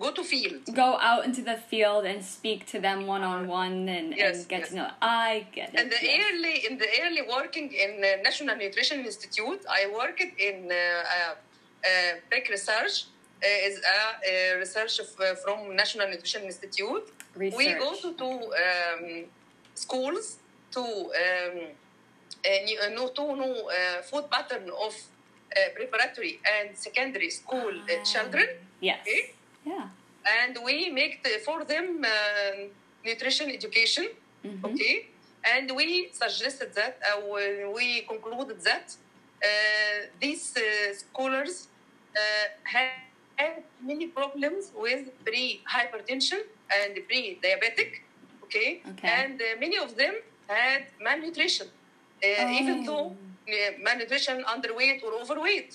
go 0.00 0.10
to 0.18 0.22
field. 0.32 0.62
go 0.84 0.90
out 1.10 1.22
into 1.28 1.42
the 1.50 1.56
field 1.70 2.04
and 2.10 2.18
speak 2.36 2.60
to 2.72 2.78
them 2.86 2.98
one 3.14 3.22
on 3.32 3.40
one 3.48 3.76
and, 3.88 4.08
Yes, 4.16 4.36
and 4.36 4.48
get 4.48 4.60
yes. 4.60 4.68
to 4.70 4.74
know. 4.76 4.90
I 5.02 5.46
get 5.56 5.68
it. 5.74 5.80
And 5.80 5.90
the 5.94 5.98
yes. 6.02 6.20
early 6.32 6.56
in 6.68 6.78
the 6.82 6.88
early 7.04 7.22
working 7.36 7.68
in 7.84 7.92
uh, 8.04 8.08
National 8.28 8.56
Nutrition 8.56 8.98
Institute, 9.10 9.60
I 9.80 9.82
worked 10.00 10.20
in 10.48 10.56
uh, 10.70 10.74
uh, 10.74 11.34
uh, 11.34 12.14
big 12.30 12.44
research 12.56 12.94
uh, 13.42 13.66
is 13.68 13.76
a, 13.78 13.98
uh 14.54 14.58
research 14.64 14.94
of, 15.04 15.08
uh, 15.20 15.34
from 15.44 15.58
National 15.82 16.06
Nutrition 16.12 16.42
Institute. 16.52 17.04
Research. 17.36 17.58
We 17.58 17.66
go 17.84 17.90
to, 18.02 18.08
to 18.22 18.28
um, 18.64 19.24
schools 19.74 20.38
to 20.76 20.80
um, 20.80 21.56
uh, 22.44 22.48
new- 22.66 22.80
uh, 22.84 22.88
know 22.96 23.08
to 23.18 23.24
know 23.40 23.54
uh, 23.68 24.02
food 24.02 24.24
pattern 24.30 24.66
of 24.86 24.94
uh, 24.94 25.60
preparatory 25.74 26.40
and 26.54 26.76
secondary 26.86 27.30
school 27.30 27.70
uh, 27.70 27.92
Ah. 28.00 28.02
children, 28.12 28.48
Yes. 28.80 29.00
Okay. 29.02 29.34
Yeah. 29.70 29.86
and 30.40 30.52
we 30.68 30.76
make 31.00 31.14
the, 31.24 31.32
for 31.46 31.58
them 31.72 31.86
uh, 32.04 32.10
nutrition 33.08 33.46
education. 33.58 34.06
Mhm. 34.48 34.64
Okay, 34.68 34.94
and 35.52 35.66
we 35.80 35.86
suggested 36.22 36.70
that 36.80 36.94
uh, 37.08 37.20
we 37.76 37.86
concluded 38.12 38.58
that 38.70 38.86
uh, 38.94 39.98
these 40.22 40.44
uh, 40.56 40.62
scholars 41.02 41.54
uh, 42.16 42.46
had, 42.74 42.90
had 43.42 43.56
many 43.90 44.06
problems 44.18 44.62
with 44.84 45.02
pre-hypertension 45.26 46.40
and 46.78 46.92
pre-diabetic. 47.08 47.90
Okay, 48.44 48.68
Okay. 48.90 49.08
and 49.20 49.36
uh, 49.40 49.46
many 49.64 49.76
of 49.86 49.90
them 50.00 50.14
had 50.48 50.82
malnutrition, 51.06 51.68
uh, 51.68 52.58
even 52.60 52.76
though 52.88 53.06
Oh. 53.08 53.52
uh, 53.54 53.72
malnutrition, 53.86 54.36
underweight 54.54 54.98
or 55.06 55.12
overweight. 55.22 55.70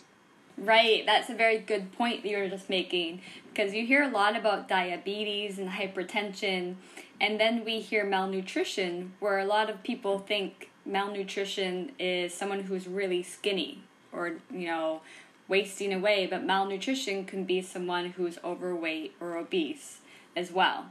Right, 0.57 1.03
that's 1.05 1.29
a 1.29 1.33
very 1.33 1.57
good 1.57 1.91
point 1.93 2.24
that 2.24 2.29
you 2.29 2.38
were 2.38 2.48
just 2.48 2.69
making 2.69 3.22
because 3.50 3.74
you 3.74 3.86
hear 3.86 4.03
a 4.03 4.10
lot 4.10 4.36
about 4.36 4.67
diabetes 4.67 5.57
and 5.60 5.69
hypertension, 5.69 6.75
and 7.19 7.39
then 7.39 7.65
we 7.65 7.79
hear 7.79 8.05
malnutrition, 8.05 9.13
where 9.19 9.39
a 9.39 9.45
lot 9.45 9.69
of 9.69 9.83
people 9.83 10.19
think 10.19 10.69
malnutrition 10.86 11.91
is 12.00 12.33
someone 12.33 12.62
who's 12.62 12.88
really 12.88 13.24
skinny 13.24 13.83
or, 14.12 14.33
you 14.51 14.67
know, 14.67 15.01
wasting 15.48 15.93
away, 15.93 16.27
but 16.27 16.43
malnutrition 16.43 17.25
can 17.25 17.43
be 17.43 17.62
someone 17.62 18.12
who's 18.12 18.38
overweight 18.43 19.13
or 19.19 19.38
obese 19.38 20.00
as 20.36 20.51
well. 20.51 20.86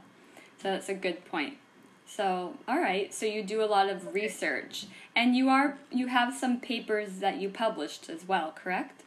So 0.61 0.71
that's 0.71 0.89
a 0.89 0.93
good 0.93 1.25
point. 1.25 1.57
So, 2.05 2.55
all 2.67 2.79
right, 2.79 3.13
so 3.13 3.25
you 3.25 3.43
do 3.43 3.63
a 3.63 3.65
lot 3.65 3.89
of 3.89 4.13
research 4.13 4.85
and 5.15 5.35
you 5.35 5.49
are 5.49 5.77
you 5.91 6.07
have 6.07 6.33
some 6.33 6.59
papers 6.59 7.19
that 7.19 7.41
you 7.41 7.49
published 7.49 8.09
as 8.09 8.27
well, 8.27 8.51
correct? 8.51 9.02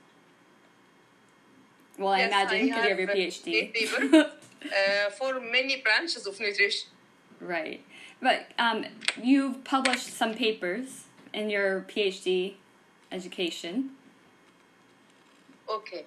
Well, 1.99 2.13
I 2.13 2.19
Yes, 2.19 2.29
imagine 2.31 2.67
because 2.67 2.85
you 2.85 2.89
have 2.91 2.99
your 2.99 3.09
PhD. 3.09 3.73
papers. 3.73 4.15
uh, 4.65 5.11
for 5.19 5.41
many 5.41 5.81
branches 5.83 6.27
of 6.27 6.39
nutrition. 6.41 6.89
right. 7.41 7.83
But 8.21 8.47
um, 8.59 8.87
you've 9.23 9.63
published 9.65 10.09
some 10.17 10.33
papers 10.35 11.05
in 11.35 11.51
your 11.51 11.83
PhD 11.83 12.55
education. 13.13 13.91
Okay. 15.69 16.07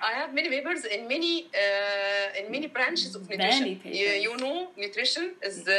I 0.00 0.12
have 0.12 0.34
many 0.34 0.48
papers 0.48 0.84
in 0.84 1.06
many 1.08 1.46
uh, 1.54 2.38
in 2.44 2.50
many 2.50 2.66
branches 2.66 3.14
of 3.14 3.22
nutrition. 3.30 3.62
Many 3.62 3.80
You, 3.84 4.08
you 4.26 4.36
know, 4.36 4.68
nutrition 4.76 5.34
is 5.42 5.66
uh, 5.66 5.72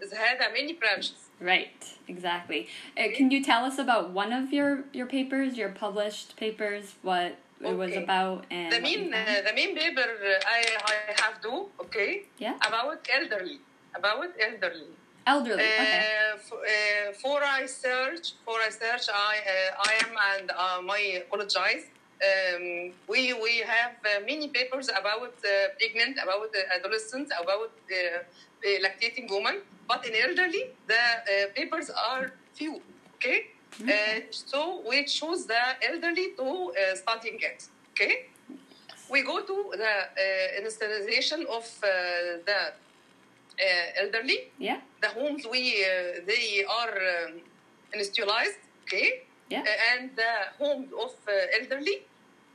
is 0.00 0.12
had 0.12 0.38
many 0.52 0.72
branches. 0.74 1.14
Right, 1.40 1.84
exactly. 2.08 2.68
Uh, 2.96 3.08
can 3.14 3.30
you 3.30 3.44
tell 3.44 3.64
us 3.64 3.78
about 3.78 4.10
one 4.10 4.32
of 4.32 4.52
your, 4.54 4.84
your 4.94 5.04
papers, 5.04 5.58
your 5.58 5.68
published 5.68 6.34
papers, 6.36 6.94
what 7.02 7.36
it 7.60 7.76
was 7.76 7.96
about 7.96 8.44
and 8.50 8.72
The 8.72 8.80
main 8.80 9.12
uh, 9.14 9.40
the 9.48 9.54
main 9.54 9.74
paper 9.74 10.04
uh, 10.04 10.54
I 10.56 10.60
I 10.92 10.94
have 11.22 11.40
do 11.42 11.54
okay 11.84 12.10
Yeah. 12.38 12.56
about 12.68 12.98
elderly 13.16 13.58
about 13.94 14.28
elderly. 14.48 14.90
elderly? 15.26 15.62
okay. 15.64 16.04
Uh, 16.04 16.36
for, 16.46 16.58
uh, 16.58 17.12
for 17.22 17.38
I 17.42 17.66
search, 17.66 18.26
for 18.44 18.56
I 18.60 18.70
search, 18.70 19.06
I 19.08 19.34
uh, 19.54 19.88
I 19.90 19.92
am 20.04 20.12
and 20.32 20.46
uh, 20.50 20.80
my 20.92 21.00
apologize. 21.24 21.84
Um, 22.28 22.92
we 23.08 23.20
we 23.44 23.52
have 23.74 23.94
uh, 24.04 24.20
many 24.30 24.48
papers 24.48 24.88
about 25.00 25.34
uh, 25.44 25.50
pregnant, 25.78 26.16
about 26.22 26.50
uh, 26.54 26.76
adolescents, 26.76 27.30
about 27.42 27.72
lactating 28.84 29.26
women. 29.30 29.62
But 29.88 30.06
in 30.06 30.14
elderly, 30.14 30.62
the 30.86 30.94
uh, 30.94 31.52
papers 31.54 31.90
are 31.90 32.32
few. 32.54 32.80
Okay, 33.16 33.38
uh, 33.82 34.20
so 34.30 34.82
we 34.88 35.04
choose 35.04 35.46
the 35.46 35.62
elderly 35.88 36.28
to 36.38 36.72
uh, 36.72 36.94
studying 36.94 37.38
it. 37.40 37.64
Okay, 37.92 38.14
we 39.10 39.22
go 39.22 39.40
to 39.42 39.56
the 39.76 39.94
uh, 40.24 40.62
installation 40.62 41.46
of 41.48 41.64
uh, 41.82 41.88
the 42.48 42.60
uh, 43.60 44.02
elderly 44.02 44.38
Yeah. 44.58 44.80
the 45.00 45.08
homes 45.08 45.46
we 45.50 45.62
uh, 45.84 46.24
they 46.26 46.64
are 46.80 46.94
um, 47.26 47.40
institutionalized, 47.94 48.60
okay, 48.84 49.08
Yeah. 49.48 49.62
Uh, 49.62 49.90
and 49.92 50.10
the 50.16 50.32
homes 50.58 50.90
of 51.04 51.14
uh, 51.28 51.58
elderly 51.60 51.96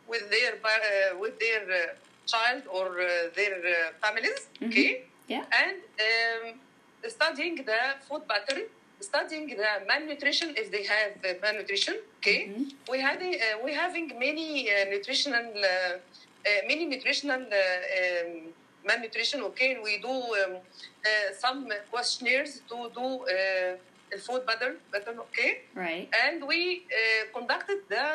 with 0.08 0.30
their 0.30 0.54
uh, 0.64 1.18
with 1.20 1.40
their 1.40 1.64
uh, 1.72 1.96
child 2.28 2.64
or 2.78 2.88
uh, 3.00 3.08
their 3.38 3.56
uh, 3.64 3.92
families, 4.04 4.50
okay, 4.66 4.92
Yeah. 5.28 5.46
and 5.64 5.78
um, 6.08 6.60
studying 7.08 7.56
the 7.66 7.82
food 8.08 8.24
pattern, 8.28 8.64
studying 9.02 9.48
the 9.48 9.70
malnutrition 9.88 10.50
if 10.62 10.72
they 10.72 10.84
have 10.84 11.14
uh, 11.24 11.34
malnutrition, 11.44 11.96
okay. 12.20 12.40
Mhm. 12.50 12.66
We 12.92 12.98
had 13.08 13.20
uh, 13.22 13.34
we 13.64 13.70
having 13.74 14.08
many 14.28 14.50
uh, 14.70 14.86
nutritional 14.94 15.48
uh, 15.56 15.68
uh, 15.68 16.62
many 16.72 16.86
nutritional 16.94 17.42
uh, 17.42 17.58
um, 18.00 18.54
malnutrition. 18.90 19.40
Okay, 19.50 19.72
we 19.88 19.94
do 20.08 20.10
um, 20.42 20.54
uh, 20.58 21.34
some 21.44 21.60
questionnaires 21.94 22.62
to 22.72 22.78
do 23.00 23.08
uh, 23.24 23.78
the 24.12 24.18
food 24.26 24.42
pattern, 24.50 24.76
pattern. 24.94 25.18
Okay, 25.28 25.52
Right. 25.76 26.08
and 26.26 26.38
we 26.52 26.60
uh, 26.90 27.38
conducted 27.38 27.80
the 27.90 28.06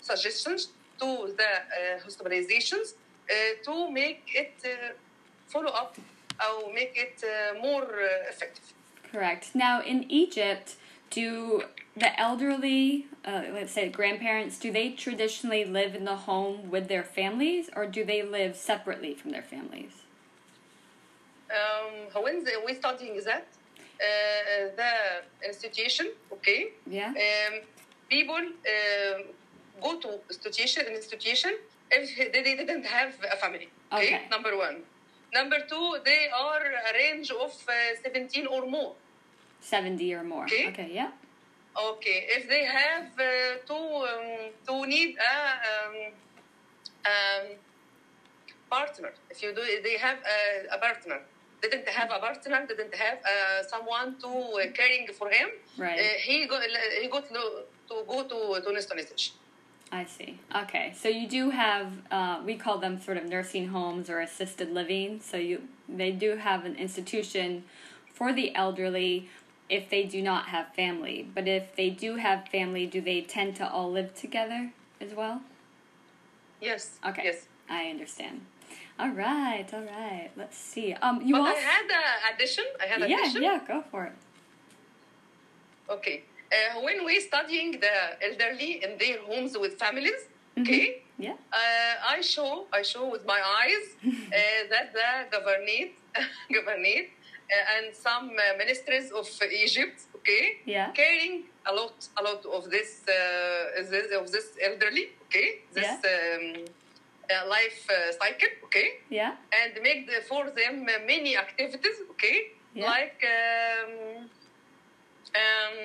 suggestions 0.00 0.68
to 1.00 1.08
the 1.40 1.50
uh, 1.62 1.98
hospitalizations 2.06 2.88
uh, 2.94 3.34
to 3.66 3.90
make 3.90 4.22
it 4.42 4.54
uh, 4.64 4.70
follow 5.48 5.72
up 5.82 5.96
or 6.46 6.72
make 6.72 6.92
it 6.96 7.16
uh, 7.24 7.60
more 7.60 7.84
uh, 7.84 8.30
effective. 8.32 8.66
Correct. 9.12 9.54
Now, 9.54 9.82
in 9.82 10.10
Egypt, 10.10 10.76
do 11.10 11.62
the 11.94 12.18
elderly, 12.18 13.06
uh, 13.26 13.42
let's 13.52 13.72
say 13.72 13.90
grandparents, 13.90 14.58
do 14.58 14.72
they 14.72 14.90
traditionally 14.90 15.64
live 15.66 15.94
in 15.94 16.04
the 16.06 16.16
home 16.16 16.70
with 16.70 16.88
their 16.88 17.04
families 17.04 17.68
or 17.76 17.86
do 17.86 18.02
they 18.04 18.22
live 18.22 18.56
separately 18.56 19.14
from 19.14 19.30
their 19.30 19.42
families? 19.42 19.92
Um, 21.50 22.22
when 22.22 22.42
the, 22.44 22.52
we 22.64 22.72
studying 22.74 23.20
that, 23.26 23.46
uh, 24.00 24.76
the 24.80 25.46
institution, 25.46 26.06
okay, 26.32 26.70
Yeah. 26.86 27.08
um, 27.08 27.60
people 28.08 28.36
um, 28.36 29.18
go 29.82 30.00
to 30.00 30.08
institution 30.30 30.86
institution 30.86 31.52
if 31.90 32.32
they 32.32 32.42
they 32.46 32.56
didn't 32.56 32.86
have 32.86 33.12
a 33.34 33.36
family. 33.36 33.68
Okay, 33.92 34.14
Okay. 34.16 34.22
number 34.30 34.56
one. 34.56 34.76
Number 35.34 35.58
two, 35.70 35.86
they 36.04 36.22
are 36.44 36.64
a 36.88 36.92
range 37.02 37.30
of 37.30 37.52
uh, 37.68 37.72
17 38.02 38.46
or 38.46 38.66
more. 38.66 38.94
70 39.62 40.14
or 40.14 40.24
more. 40.24 40.44
Okay. 40.44 40.68
Okay, 40.68 40.90
yeah. 40.92 41.10
Okay, 41.74 42.26
if 42.28 42.48
they 42.48 42.64
have 42.64 43.06
uh, 43.18 43.56
to 43.66 43.74
um, 43.74 44.50
to 44.66 44.86
need 44.86 45.16
a 45.16 45.36
um, 45.70 45.96
um, 47.06 47.56
partner, 48.68 49.12
if 49.30 49.42
you 49.42 49.54
do, 49.54 49.62
they 49.82 49.96
have 49.96 50.18
a, 50.18 50.76
a 50.76 50.78
partner. 50.78 51.20
They 51.62 51.68
didn't 51.68 51.88
have 51.88 52.10
a 52.10 52.18
partner. 52.18 52.66
Didn't 52.68 52.94
have 52.94 53.18
uh, 53.24 53.62
someone 53.66 54.16
to 54.20 54.28
uh, 54.28 54.72
caring 54.74 55.06
for 55.18 55.30
him. 55.30 55.48
Right. 55.78 55.98
Uh, 55.98 56.02
he 56.18 56.46
got 56.46 56.62
he 57.00 57.08
got 57.08 57.26
to, 57.28 57.42
to 57.88 57.94
go 58.06 58.24
to 58.24 58.60
to 58.60 58.70
institution. 58.76 59.36
I 59.90 60.04
see. 60.04 60.40
Okay, 60.54 60.94
so 60.96 61.08
you 61.08 61.26
do 61.28 61.50
have 61.50 61.88
uh, 62.10 62.40
we 62.44 62.56
call 62.56 62.78
them 62.78 63.00
sort 63.00 63.16
of 63.16 63.24
nursing 63.26 63.68
homes 63.68 64.10
or 64.10 64.20
assisted 64.20 64.72
living. 64.74 65.20
So 65.20 65.38
you 65.38 65.62
they 65.88 66.12
do 66.12 66.36
have 66.36 66.66
an 66.66 66.76
institution 66.76 67.64
for 68.12 68.32
the 68.32 68.54
elderly 68.54 69.28
if 69.72 69.88
they 69.88 70.04
do 70.04 70.20
not 70.20 70.44
have 70.54 70.66
family. 70.74 71.26
But 71.34 71.48
if 71.48 71.74
they 71.74 71.88
do 71.88 72.16
have 72.16 72.46
family, 72.48 72.86
do 72.86 73.00
they 73.00 73.22
tend 73.22 73.56
to 73.56 73.68
all 73.68 73.90
live 73.90 74.14
together 74.14 74.70
as 75.00 75.14
well? 75.14 75.40
Yes. 76.60 76.98
Okay. 77.08 77.22
Yes. 77.24 77.46
I 77.70 77.86
understand. 77.88 78.42
All 78.98 79.08
right, 79.08 79.66
all 79.72 79.80
right. 79.80 80.30
Let's 80.36 80.58
see. 80.58 80.92
Um, 80.92 81.22
you 81.22 81.34
but 81.34 81.40
also 81.40 81.56
I 81.56 81.60
had 81.60 81.86
a 81.90 82.34
addition. 82.34 82.64
I 82.82 82.86
had 82.86 83.00
yeah, 83.08 83.20
addition. 83.20 83.42
yeah. 83.42 83.60
Go 83.66 83.82
for 83.90 84.04
it. 84.04 84.12
Okay. 85.88 86.22
Uh, 86.52 86.82
when 86.82 87.06
we 87.06 87.18
studying 87.18 87.80
the 87.80 87.96
elderly 88.28 88.84
in 88.84 88.98
their 88.98 89.18
homes 89.28 89.56
with 89.56 89.78
families, 89.78 90.20
okay, 90.58 91.02
Yeah. 91.18 91.36
uh, 91.50 92.14
I 92.16 92.20
show 92.20 92.66
I 92.78 92.82
show 92.82 93.04
with 93.14 93.24
my 93.24 93.40
eyes 93.60 93.84
uh, 94.04 94.68
that 94.72 94.92
the 94.98 95.08
governorate 95.34 95.92
uh, 96.14 96.24
and 97.76 97.94
some 97.94 98.30
uh, 98.30 98.56
ministries 98.58 99.10
of 99.12 99.26
Egypt, 99.64 99.98
okay, 100.16 100.44
Yeah. 100.66 100.90
caring 100.92 101.44
a 101.66 101.72
lot 101.72 102.08
a 102.18 102.22
lot 102.22 102.42
of 102.56 102.70
this 102.70 102.90
uh, 103.08 103.82
this 103.90 104.06
of 104.20 104.30
this 104.32 104.46
elderly, 104.66 105.04
okay, 105.26 105.48
this 105.72 105.92
um, 106.14 106.64
uh, 107.32 107.48
life 107.48 107.80
uh, 107.90 108.12
cycle, 108.20 108.52
okay, 108.64 108.88
Yeah. 109.10 109.32
and 109.60 109.72
make 109.82 110.06
the, 110.06 110.18
for 110.28 110.44
them 110.50 110.86
uh, 110.88 111.04
many 111.06 111.36
activities, 111.36 111.98
okay, 112.12 112.36
Yeah. 112.74 112.90
like 112.90 113.20
um, 113.38 114.30
um, 115.42 115.76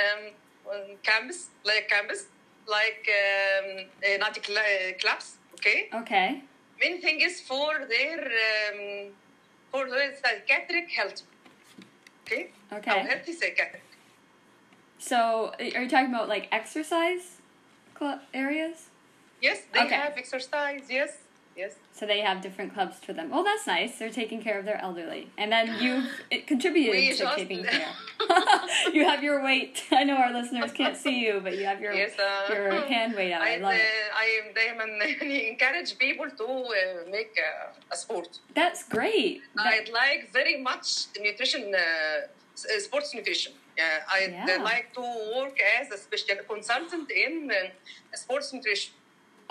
um, 0.00 0.96
campus, 1.02 1.50
like 1.64 1.88
campus, 1.88 2.26
like 2.66 3.04
um, 3.08 3.66
uh, 4.22 4.32
cl- 4.42 4.94
clubs, 5.00 5.36
Okay, 5.54 5.88
Okay. 5.94 6.42
main 6.80 7.00
thing 7.00 7.20
is 7.20 7.40
for 7.42 7.70
their 7.88 8.20
um, 8.24 9.12
for 9.70 9.88
their 9.88 10.14
psychiatric 10.16 10.90
health. 10.90 11.22
Okay, 12.26 12.52
Okay. 12.72 12.90
Or 12.90 13.06
healthy 13.08 13.32
psychiatric. 13.32 13.82
So, 14.98 15.52
are 15.58 15.82
you 15.82 15.88
talking 15.88 16.12
about 16.14 16.28
like 16.28 16.48
exercise 16.52 17.38
areas? 18.32 18.88
Yes, 19.40 19.62
they 19.72 19.80
Okay. 19.80 19.94
have 19.94 20.16
exercise. 20.16 20.82
Yes, 20.88 21.16
yes. 21.59 21.73
So 21.93 22.05
they 22.05 22.19
have 22.21 22.41
different 22.41 22.73
clubs 22.73 22.97
for 23.05 23.13
them. 23.13 23.29
Well, 23.29 23.43
that's 23.49 23.65
nice. 23.67 23.91
They're 23.99 24.09
taking 24.23 24.41
care 24.47 24.57
of 24.59 24.65
their 24.65 24.79
elderly, 24.87 25.23
and 25.37 25.51
then 25.51 25.65
you've 25.83 26.09
it 26.35 26.41
contributed 26.47 26.91
We 26.95 27.11
to 27.11 27.17
just- 27.23 27.35
taking 27.37 27.63
care. 27.63 27.91
you 28.93 29.03
have 29.11 29.21
your 29.23 29.43
weight. 29.49 29.75
I 29.91 30.03
know 30.03 30.17
our 30.25 30.33
listeners 30.39 30.71
can't 30.71 30.97
see 31.05 31.17
you, 31.25 31.33
but 31.45 31.53
you 31.59 31.65
have 31.71 31.79
your 31.85 31.93
Yes, 31.93 32.13
uh, 32.19 32.53
your 32.53 32.81
hand 32.93 33.15
weight 33.15 33.33
out. 33.33 33.41
I, 33.41 33.55
I, 33.55 33.57
love 33.57 33.73
it. 33.73 33.81
uh, 33.81 34.23
I 34.23 34.27
دايما 34.57 34.85
encourage 35.51 35.97
people 35.97 36.27
to 36.41 36.45
uh, 36.45 37.09
make 37.09 37.33
uh, 37.49 37.93
a 37.93 37.97
sport. 38.03 38.39
That's 38.53 38.81
great. 38.97 39.41
That- 39.55 39.67
I'd 39.67 39.89
like 39.89 40.21
very 40.33 40.57
much 40.69 40.87
nutrition, 41.25 41.63
uh, 41.73 41.79
s- 42.53 42.65
uh, 42.65 42.79
sports 42.87 43.13
nutrition. 43.13 43.53
Uh, 43.77 44.13
I'd 44.17 44.31
Yeah. 44.31 44.57
uh, 44.59 44.63
like 44.71 44.87
to 44.99 45.03
work 45.37 45.57
as 45.79 45.85
a 45.91 45.97
special 46.05 46.37
consultant 46.53 47.07
in 47.11 47.33
uh, 47.51 47.57
sports 48.23 48.47
nutrition. 48.53 48.93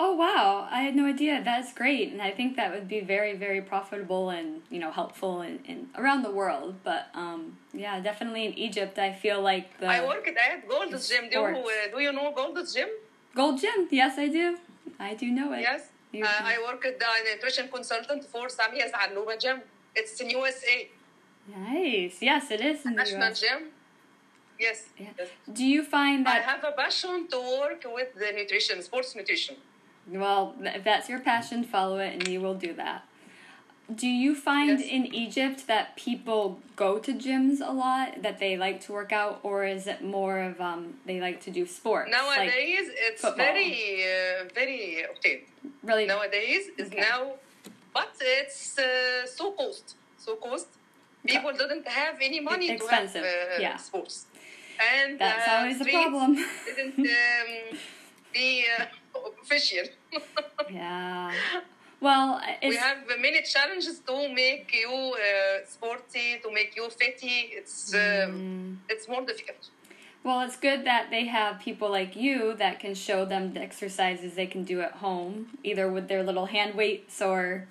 oh 0.02 0.12
wow, 0.14 0.66
I 0.70 0.80
had 0.86 0.94
no 0.96 1.04
idea. 1.14 1.42
That's 1.44 1.72
great, 1.82 2.06
and 2.12 2.20
I 2.28 2.30
think 2.38 2.56
that 2.56 2.68
would 2.74 2.88
be 2.88 3.00
very 3.14 3.34
very 3.44 3.62
profitable 3.72 4.24
and 4.36 4.48
you 4.74 4.80
know 4.82 4.90
helpful 5.00 5.42
in, 5.42 5.54
in 5.70 5.78
around 6.00 6.22
the 6.28 6.34
world. 6.40 6.70
But 6.90 7.02
um, 7.14 7.40
yeah, 7.84 8.00
definitely 8.00 8.44
in 8.48 8.54
Egypt, 8.66 8.98
I 8.98 9.12
feel 9.12 9.40
like 9.50 9.66
the 9.78 9.86
I 9.86 10.00
worked 10.12 10.28
at 10.46 10.68
Gold's 10.72 11.08
Gym. 11.08 11.24
Do, 11.30 11.38
Sports. 11.38 11.70
uh, 11.70 11.96
do 11.96 11.98
you 12.06 12.12
know 12.18 12.32
Gold's 12.40 12.74
Gym? 12.74 12.90
Gold 13.40 13.60
Gym. 13.62 13.80
Yes, 13.90 14.18
I 14.18 14.28
do. 14.38 14.46
I 14.98 15.14
do 15.14 15.26
know 15.38 15.52
it. 15.52 15.60
Yes. 15.60 15.82
Uh, 16.12 16.52
I 16.52 16.56
work 16.66 16.84
as 16.86 16.94
a 16.94 17.34
nutrition 17.34 17.68
consultant 17.68 18.24
for 18.32 18.44
Samia 18.48 18.86
Zalouba 18.92 19.38
Gym. 19.38 19.58
It's 19.94 20.20
in 20.20 20.30
USA, 20.30 20.88
Nice. 21.56 22.16
Yes, 22.20 22.50
it 22.50 22.60
is 22.60 22.84
in 22.86 22.92
the 22.92 23.02
national 23.02 23.30
US. 23.30 23.40
gym. 23.40 23.60
Yes. 24.58 24.78
Yeah. 24.98 25.06
yes. 25.18 25.28
Do 25.58 25.64
you 25.64 25.82
find 25.82 26.26
that 26.26 26.36
I 26.36 26.40
have 26.52 26.62
a 26.64 26.72
passion 26.72 27.28
to 27.32 27.38
work 27.60 27.82
with 27.98 28.10
the 28.14 28.30
nutrition, 28.38 28.82
sports 28.82 29.14
nutrition. 29.16 29.56
Well, 30.06 30.54
if 30.60 30.82
that's 30.84 31.08
your 31.08 31.20
passion, 31.20 31.64
follow 31.64 31.98
it 31.98 32.14
and 32.14 32.26
you 32.28 32.40
will 32.40 32.54
do 32.54 32.72
that. 32.74 33.04
Do 33.92 34.06
you 34.06 34.36
find 34.36 34.78
Yes. 34.78 34.88
in 34.88 35.12
Egypt 35.12 35.66
that 35.66 35.96
people 35.96 36.60
go 36.76 36.98
to 37.00 37.12
gyms 37.12 37.60
a 37.60 37.72
lot, 37.72 38.22
that 38.22 38.38
they 38.38 38.56
like 38.56 38.80
to 38.82 38.92
work 38.92 39.12
out, 39.12 39.40
or 39.42 39.64
is 39.64 39.88
it 39.88 40.00
more 40.02 40.38
of 40.38 40.60
um, 40.60 40.94
they 41.06 41.20
like 41.20 41.40
to 41.42 41.50
do 41.50 41.66
sports? 41.66 42.08
Like, 42.10 42.20
Nowadays, 42.22 42.86
it's 43.06 43.20
football. 43.20 43.46
very, 43.46 44.04
uh, 44.04 44.44
very 44.54 45.04
okay. 45.16 45.42
really? 45.82 46.06
Nowadays, 46.06 46.68
is 46.78 46.86
Okay. 46.88 47.00
now, 47.00 47.32
but 47.92 48.12
it's 48.20 48.78
uh, 48.78 49.26
so 49.26 49.50
cost, 49.52 49.96
so 50.18 50.36
cost. 50.36 50.68
People 51.26 51.52
didn't 51.52 51.86
have 51.88 52.16
any 52.22 52.38
money 52.40 52.78
to 52.78 52.86
have 52.86 53.14
uh, 53.16 53.20
yeah. 53.58 53.76
sports, 53.76 54.26
and 54.78 55.18
That's 55.18 55.48
uh, 55.48 55.52
always 55.56 55.80
a 55.80 55.84
problem. 55.84 56.36
didn't 56.64 56.98
um, 56.98 57.78
be 58.32 58.64
uh, 58.78 58.84
official. 59.42 59.84
yeah. 60.70 61.32
Well, 62.00 62.40
we 62.62 62.76
have 62.76 62.98
many 63.20 63.42
challenges 63.42 63.98
to 64.06 64.28
make 64.32 64.72
you 64.74 64.90
uh, 64.90 65.66
sporty, 65.68 66.40
to 66.42 66.50
make 66.52 66.74
you 66.76 66.88
fitty. 66.88 67.50
It's 67.58 67.92
um, 67.94 68.00
Mm. 68.00 68.76
it's 68.88 69.06
more 69.08 69.20
difficult. 69.30 69.68
well, 70.24 70.40
it's 70.46 70.56
good 70.56 70.84
that 70.86 71.04
they 71.10 71.24
have 71.26 71.60
people 71.60 71.90
like 71.90 72.16
you 72.16 72.54
that 72.62 72.74
can 72.80 72.94
show 72.94 73.24
them 73.26 73.52
the 73.54 73.60
exercises 73.60 74.34
they 74.34 74.46
can 74.46 74.64
do 74.64 74.80
at 74.80 74.92
home, 75.06 75.34
either 75.62 75.86
with 75.92 76.08
their 76.08 76.22
little 76.22 76.46
hand 76.46 76.74
weights 76.74 77.20
or 77.20 77.66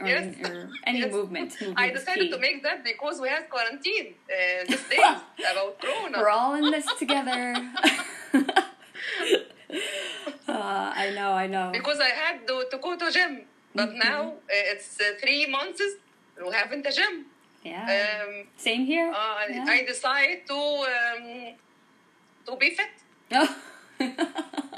or, 0.00 0.06
Yes. 0.06 0.36
or 0.48 0.70
any 0.90 1.00
Yes. 1.00 1.12
movement. 1.12 1.50
I 1.76 1.90
decided 1.98 2.30
to 2.30 2.38
make 2.38 2.62
that 2.62 2.84
because 2.84 3.20
we 3.20 3.28
had 3.28 3.50
quarantine 3.50 4.14
uh, 4.30 4.64
these 4.68 4.84
days 4.90 5.16
about 5.52 5.72
Corona. 5.80 6.18
We're 6.20 6.28
all 6.40 6.54
in 6.54 6.70
this 6.70 6.86
together. 7.02 7.42
Uh, 10.56 10.92
I 11.04 11.10
know, 11.16 11.30
I 11.32 11.46
know. 11.46 11.70
because 11.72 11.98
I 12.00 12.08
had 12.22 12.46
to, 12.48 12.64
to 12.70 12.78
go 12.78 12.96
to 12.96 13.10
gym, 13.10 13.42
but 13.74 13.88
Mm-hmm. 13.90 13.98
now 13.98 14.20
uh, 14.22 14.72
it's 14.72 15.00
uh, 15.00 15.04
three 15.20 15.46
months. 15.46 15.80
We 16.44 16.52
haven't 16.52 16.86
a 16.86 16.92
gym. 16.92 17.26
Yeah. 17.64 18.24
Um, 18.26 18.46
Same 18.56 18.84
here. 18.84 19.10
uh, 19.10 19.14
yeah. 19.48 19.64
I 19.68 19.84
decided 19.92 20.46
to 20.48 20.54
um, 20.54 21.54
to 22.46 22.56
be 22.62 22.70
fit. 22.78 22.94
Oh. 23.32 23.56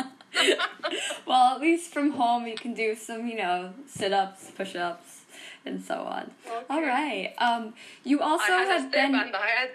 well, 1.26 1.54
at 1.54 1.60
least 1.60 1.92
from 1.92 2.12
home 2.12 2.46
you 2.46 2.54
can 2.56 2.74
do 2.74 2.94
some, 2.94 3.26
you 3.26 3.36
know, 3.36 3.72
sit-ups, 3.86 4.50
push-ups, 4.56 5.22
and 5.66 5.82
so 5.82 5.94
on. 5.94 6.30
Okay. 6.46 6.64
All 6.70 6.82
right. 6.82 7.34
Um, 7.38 7.74
you 8.04 8.20
also 8.20 8.52
I 8.52 8.62
had 8.62 8.68
a 8.68 8.82
have 8.82 8.92
been. 8.92 9.14
I 9.14 9.68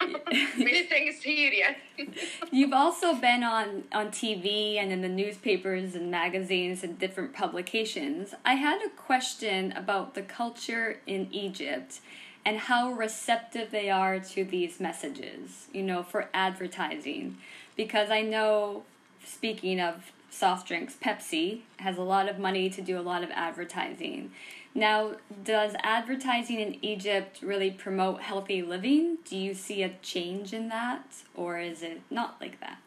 had 0.00 0.58
many 0.58 0.82
things 0.84 1.22
here. 1.22 1.52
Yeah. 1.52 1.74
You've 2.50 2.72
also 2.72 3.14
been 3.14 3.42
on, 3.42 3.84
on 3.92 4.08
TV 4.08 4.76
and 4.76 4.92
in 4.92 5.02
the 5.02 5.08
newspapers 5.08 5.94
and 5.94 6.10
magazines 6.10 6.82
and 6.82 6.98
different 6.98 7.32
publications. 7.32 8.34
I 8.44 8.54
had 8.54 8.82
a 8.84 8.88
question 8.90 9.72
about 9.72 10.14
the 10.14 10.22
culture 10.22 10.98
in 11.06 11.28
Egypt 11.30 12.00
and 12.44 12.58
how 12.58 12.92
receptive 12.92 13.70
they 13.70 13.90
are 13.90 14.18
to 14.18 14.44
these 14.44 14.80
messages, 14.80 15.66
you 15.72 15.82
know, 15.82 16.02
for 16.02 16.28
advertising. 16.32 17.36
Because 17.76 18.10
I 18.10 18.22
know, 18.22 18.84
speaking 19.24 19.80
of 19.80 20.10
soft 20.30 20.68
drinks, 20.68 20.94
Pepsi 20.94 21.60
has 21.78 21.98
a 21.98 22.02
lot 22.02 22.28
of 22.28 22.38
money 22.38 22.70
to 22.70 22.80
do 22.80 22.98
a 22.98 23.02
lot 23.02 23.22
of 23.22 23.30
advertising. 23.30 24.30
Now, 24.74 25.16
does 25.42 25.74
advertising 25.82 26.60
in 26.60 26.78
Egypt 26.84 27.40
really 27.42 27.70
promote 27.70 28.22
healthy 28.22 28.62
living? 28.62 29.18
Do 29.24 29.36
you 29.36 29.52
see 29.52 29.82
a 29.82 29.90
change 30.00 30.52
in 30.52 30.68
that, 30.68 31.06
or 31.34 31.58
is 31.58 31.82
it 31.82 32.02
not 32.08 32.36
like 32.40 32.60
that? 32.60 32.78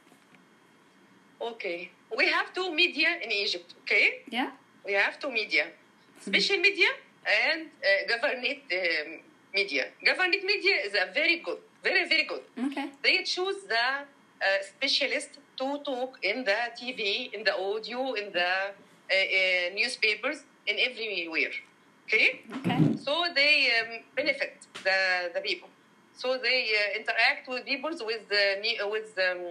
Okay. 1.42 1.92
We 2.16 2.30
have 2.30 2.54
two 2.54 2.74
media 2.74 3.10
in 3.22 3.32
Egypt. 3.32 3.74
Okay. 3.82 4.22
Yeah. 4.30 4.52
We 4.86 4.94
have 4.94 5.20
two 5.20 5.32
media, 5.32 5.68
special 6.22 6.58
media 6.58 6.88
and 7.26 7.68
uh, 7.68 8.16
government 8.16 8.60
um, 8.72 9.20
media. 9.54 9.88
Government 10.06 10.44
media 10.46 10.76
is 10.86 10.94
a 10.94 11.12
very 11.14 11.40
good, 11.40 11.58
very 11.84 12.08
very 12.08 12.24
good. 12.24 12.44
Okay. 12.68 12.92
They 13.04 13.24
choose 13.24 13.64
the 13.68 13.86
uh, 14.04 14.46
specialist 14.62 15.40
to 15.58 15.80
talk 15.84 16.20
in 16.24 16.44
the 16.46 16.60
TV, 16.80 17.34
in 17.34 17.44
the 17.44 17.56
audio, 17.56 18.14
in 18.14 18.32
the 18.32 18.52
uh, 18.52 19.14
uh, 19.14 19.76
newspapers, 19.76 20.44
in 20.68 20.78
everywhere. 20.80 21.52
Okay, 22.08 22.42
Okay. 22.58 22.80
so 22.98 23.24
they 23.34 23.72
um, 23.80 24.04
benefit 24.16 24.68
the, 24.84 25.32
the 25.34 25.42
people. 25.42 25.70
So 26.16 26.38
they 26.38 26.70
uh, 26.76 27.00
interact 27.00 27.48
with 27.48 27.66
people 27.66 27.92
with 28.06 28.30
ne- 28.30 28.80
with 28.86 29.18
um, 29.18 29.42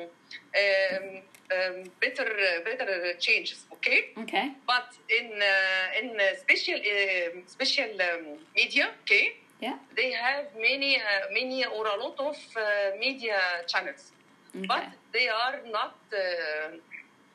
um, 0.63 1.23
um, 1.57 1.77
better 2.01 2.29
uh, 2.29 2.65
better 2.65 3.15
changes. 3.19 3.67
Okay. 3.73 4.13
Okay. 4.19 4.53
But 4.67 4.89
in 5.09 5.33
uh, 5.43 6.01
in 6.01 6.09
uh, 6.21 6.37
special 6.39 6.77
um 6.77 7.43
special 7.47 7.91
um, 8.01 8.39
media, 8.55 8.87
okay, 9.03 9.25
Yeah. 9.61 9.77
they 9.97 10.13
have 10.13 10.47
many 10.55 10.97
uh, 10.97 11.33
many 11.33 11.65
or 11.65 11.87
a 11.87 11.97
lot 12.05 12.17
of 12.21 12.37
uh, 12.57 12.63
media 12.99 13.39
channels, 13.67 14.13
Okay. 14.55 14.67
but 14.69 14.87
they 15.13 15.29
are 15.29 15.59
not 15.73 15.97
uh, 16.13 16.77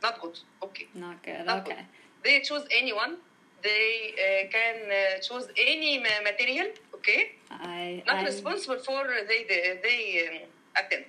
not 0.01 0.21
good. 0.21 0.39
Okay, 0.63 0.87
not 0.95 1.21
good. 1.23 1.45
not 1.45 1.67
okay. 1.67 1.75
good. 1.75 1.85
They 2.23 2.39
choose 2.41 2.63
anyone. 2.71 3.17
They 3.63 4.13
uh, 4.17 4.51
can 4.51 4.75
uh, 4.91 5.19
choose 5.21 5.47
any 5.57 5.99
material. 5.99 6.67
Okay, 6.95 7.31
I. 7.51 8.03
not 8.05 8.17
I 8.17 8.25
responsible 8.25 8.79
for 8.79 9.03
they 9.27 9.45
they, 9.49 9.79
they 9.83 10.27
um, 10.27 10.49
attend. 10.85 11.05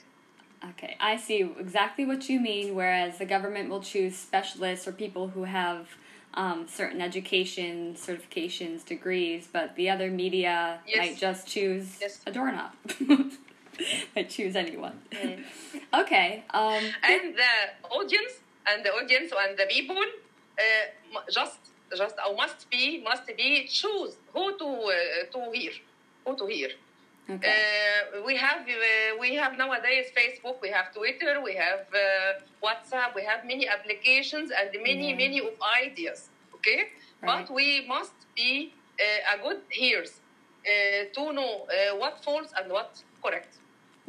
Okay, 0.70 0.96
I 0.98 1.16
see 1.16 1.48
exactly 1.58 2.04
what 2.04 2.28
you 2.28 2.40
mean. 2.40 2.74
Whereas 2.74 3.18
the 3.18 3.26
government 3.26 3.70
will 3.70 3.82
choose 3.82 4.16
specialists 4.16 4.88
or 4.88 4.92
people 4.92 5.28
who 5.28 5.44
have 5.44 5.88
um, 6.34 6.66
certain 6.68 7.00
education, 7.00 7.94
certifications, 7.94 8.84
degrees, 8.84 9.48
but 9.52 9.76
the 9.76 9.90
other 9.90 10.10
media 10.10 10.80
Yes. 10.86 10.98
might 10.98 11.16
just 11.16 11.46
choose 11.46 11.98
Yes. 12.00 12.20
a 12.26 12.32
doorknob. 12.32 12.72
might 14.16 14.30
choose 14.30 14.56
anyone. 14.56 15.00
okay. 15.94 16.44
Um, 16.50 16.84
and 17.02 17.34
the 17.36 17.88
audience 17.90 18.32
and 18.66 18.84
the 18.84 18.90
audience 18.90 19.32
and 19.36 19.56
the 19.58 19.66
people 19.66 19.96
uh, 19.96 21.20
just 21.30 21.58
just 21.96 22.16
or 22.26 22.34
must 22.36 22.68
be 22.70 23.02
must 23.02 23.26
be 23.36 23.66
choose 23.66 24.16
who 24.32 24.56
to 24.58 24.64
uh, 24.66 25.24
to 25.32 25.50
hear 25.52 25.72
who 26.24 26.36
to 26.36 26.46
hear 26.46 26.68
okay. 27.30 27.48
uh, 27.48 28.22
we 28.26 28.36
have 28.36 28.60
uh, 28.68 29.16
we 29.20 29.34
have 29.34 29.56
nowadays 29.56 30.06
facebook 30.16 30.56
we 30.62 30.68
have 30.70 30.86
twitter 30.94 31.40
we 31.42 31.54
have 31.54 31.80
uh, 31.94 32.32
whatsapp 32.64 33.14
we 33.14 33.22
have 33.24 33.44
many 33.44 33.66
applications 33.68 34.50
and 34.50 34.70
many 34.82 35.10
Yeah. 35.10 35.16
many 35.24 35.38
of 35.40 35.54
ideas 35.84 36.30
okay 36.54 36.80
Right. 37.22 37.46
but 37.46 37.54
we 37.54 37.86
must 37.86 38.18
be 38.36 38.74
uh, 39.00 39.34
a 39.34 39.42
good 39.42 39.60
hearers 39.70 40.20
uh, 40.66 41.04
to 41.14 41.32
know 41.32 41.66
uh, 41.66 41.96
what 41.96 42.22
false 42.24 42.50
and 42.58 42.70
what 42.72 42.90
correct 43.24 43.58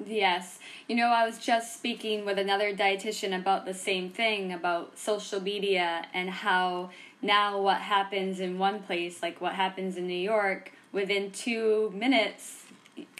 Yes. 0.05 0.59
You 0.87 0.95
know, 0.95 1.07
I 1.07 1.25
was 1.25 1.37
just 1.39 1.73
speaking 1.75 2.25
with 2.25 2.39
another 2.39 2.73
dietitian 2.73 3.37
about 3.37 3.65
the 3.65 3.73
same 3.73 4.09
thing 4.11 4.53
about 4.53 4.97
social 4.97 5.41
media 5.41 6.05
and 6.13 6.29
how 6.29 6.91
now 7.21 7.59
what 7.61 7.77
happens 7.81 8.39
in 8.39 8.57
one 8.57 8.81
place, 8.81 9.21
like 9.21 9.41
what 9.41 9.53
happens 9.53 9.97
in 9.97 10.07
New 10.07 10.13
York, 10.13 10.71
within 10.91 11.31
two 11.31 11.91
minutes 11.93 12.63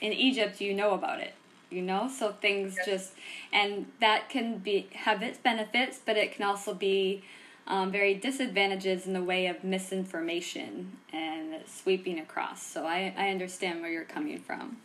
in 0.02 0.14
Egypt, 0.14 0.62
you 0.62 0.74
know 0.74 0.94
about 0.94 1.20
it. 1.20 1.34
You 1.70 1.84
know, 1.84 2.10
so 2.10 2.32
things 2.32 2.78
Yes. 2.78 2.86
just, 2.86 3.12
and 3.54 3.86
that 4.02 4.28
can 4.30 4.58
be 4.58 4.88
have 4.94 5.22
its 5.22 5.38
benefits, 5.38 6.00
but 6.04 6.18
it 6.18 6.32
can 6.32 6.46
also 6.46 6.74
be 6.74 7.24
um, 7.68 7.92
very 7.92 8.16
disadvantages 8.16 9.06
in 9.06 9.14
the 9.14 9.22
way 9.22 9.46
of 9.46 9.64
misinformation 9.64 10.98
and 11.14 11.56
sweeping 11.68 12.18
across. 12.20 12.64
So 12.64 12.86
I, 12.88 13.14
I 13.16 13.30
understand 13.30 13.82
where 13.82 13.92
you're 13.92 14.04
coming 14.04 14.40
from. 14.40 14.78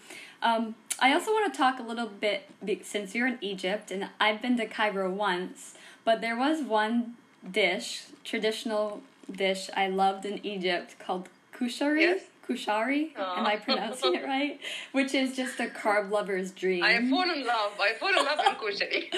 Um, 0.43 0.75
I 1.01 1.15
also 1.15 1.31
want 1.33 1.51
to 1.53 1.57
talk 1.57 1.79
a 1.81 1.83
little 1.83 2.07
bit 2.07 2.51
since 2.83 3.15
you're 3.15 3.27
in 3.27 3.39
Egypt 3.41 3.91
and 3.91 4.11
I've 4.21 4.43
been 4.43 4.59
to 4.59 4.67
Cairo 4.67 5.11
once, 5.11 5.75
but 6.05 6.21
there 6.21 6.37
was 6.37 6.63
one 6.63 7.15
dish, 7.51 8.03
traditional 8.25 9.03
dish 9.31 9.71
I 9.77 9.89
loved 9.89 10.25
in 10.25 10.45
Egypt 10.45 10.97
called 10.99 11.29
kushari. 11.57 12.01
Yes. 12.01 12.23
Kushari, 12.47 13.17
am 13.17 13.47
I 13.47 13.57
pronouncing 13.57 14.17
it 14.17 14.23
right? 14.23 14.61
Which 14.93 15.15
is 15.15 15.35
just 15.35 15.59
a 15.61 15.67
carb 15.67 16.11
lover's 16.11 16.51
dream. 16.51 16.85
I 16.85 16.97
fall 17.09 17.23
in 17.23 17.47
love. 17.47 17.73
I 17.81 17.95
fall 17.95 18.11
in 18.11 18.17
love 18.17 18.39
in 18.39 18.55
kushari. 18.57 19.11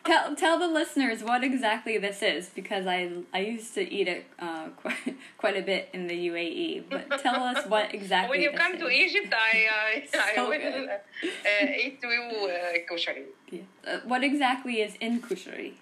Tell, 0.06 0.36
tell 0.36 0.58
the 0.58 0.68
listeners 0.68 1.24
what 1.24 1.42
exactly 1.42 1.98
this 1.98 2.22
is 2.22 2.48
because 2.54 2.86
I 2.86 3.10
I 3.34 3.40
used 3.40 3.74
to 3.74 3.82
eat 3.82 4.06
it 4.06 4.24
uh, 4.38 4.68
quite 4.76 5.16
quite 5.36 5.56
a 5.56 5.62
bit 5.62 5.88
in 5.92 6.06
the 6.06 6.14
UAE. 6.28 6.84
But 6.88 7.18
tell 7.20 7.42
us 7.42 7.66
what 7.66 7.92
exactly. 7.98 8.30
when 8.30 8.40
you 8.40 8.52
come 8.56 8.74
is. 8.74 8.80
to 8.80 8.88
Egypt, 8.88 9.34
I, 9.34 9.66
I, 9.82 10.38
I 10.40 10.42
will 10.42 10.88
uh, 10.88 11.82
eat 11.84 11.98
you 12.00 12.08
uh, 12.08 12.78
kushari. 12.88 13.24
Yeah. 13.50 13.62
Uh, 13.86 13.98
what 14.04 14.22
exactly 14.22 14.80
is 14.80 14.94
in 15.00 15.20
kushari? 15.20 15.72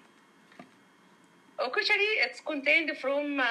Oh, 1.59 1.69
kushari, 1.69 2.09
it's 2.25 2.41
contained 2.41 2.91
from 3.01 3.39
uh, 3.39 3.45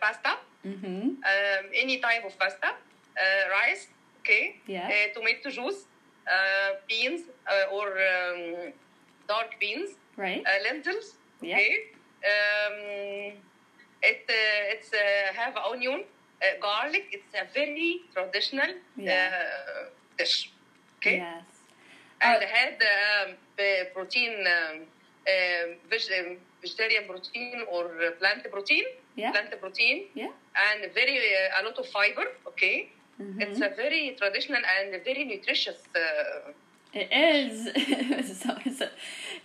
pasta, 0.00 0.38
Mm-hmm. 0.64 1.08
um, 1.08 1.64
any 1.74 1.98
type 1.98 2.24
of 2.24 2.38
pasta, 2.38 2.68
uh, 2.68 3.50
rice, 3.50 3.88
okay, 4.20 4.62
Yeah. 4.66 4.86
uh, 4.86 5.12
tomato 5.14 5.50
juice, 5.50 5.88
uh, 6.30 6.70
beans 6.88 7.22
uh, 7.50 7.74
or 7.74 7.88
um, 7.98 8.72
dark 9.26 9.58
beans, 9.60 9.90
Right. 10.16 10.44
uh, 10.46 10.62
lentils, 10.62 11.18
Yeah. 11.40 11.56
okay. 11.56 11.72
Um, 12.32 13.42
it 14.02 14.22
uh, 14.28 14.74
it's 14.74 14.90
uh, 14.94 15.32
have 15.34 15.56
onion, 15.56 16.04
uh, 16.42 16.46
garlic. 16.60 17.06
It's 17.10 17.34
a 17.34 17.44
very 17.52 18.06
traditional 18.14 18.70
Yeah. 18.96 19.30
uh, 19.32 19.90
dish, 20.18 20.52
okay. 20.98 21.16
Yes. 21.16 21.44
and 22.20 22.42
Uh, 22.42 22.46
had 22.46 22.78
um, 22.82 23.36
uh, 23.58 23.84
protein, 23.94 24.46
um, 24.46 24.86
veg- 25.90 26.12
um, 26.20 26.38
vegetarian 26.62 27.04
protein 27.10 27.64
or 27.70 27.84
uh, 27.84 28.10
plant 28.20 28.42
protein, 28.50 28.84
Yeah. 29.16 29.32
plant 29.32 29.50
protein, 29.60 29.96
Yeah. 30.14 30.30
and 30.66 30.80
very 30.94 31.18
uh, 31.18 31.58
a 31.58 31.60
lot 31.66 31.76
of 31.82 31.86
fiber. 31.96 32.26
Okay, 32.50 32.76
Mhm. 33.20 33.40
it's 33.42 33.60
a 33.60 33.70
very 33.82 34.02
traditional 34.20 34.62
and 34.76 34.88
very 35.04 35.24
nutritious. 35.32 35.78
Uh, 35.94 36.52
It 37.02 37.08
is. 37.10 37.52
so 38.42 38.50
a, 38.86 38.88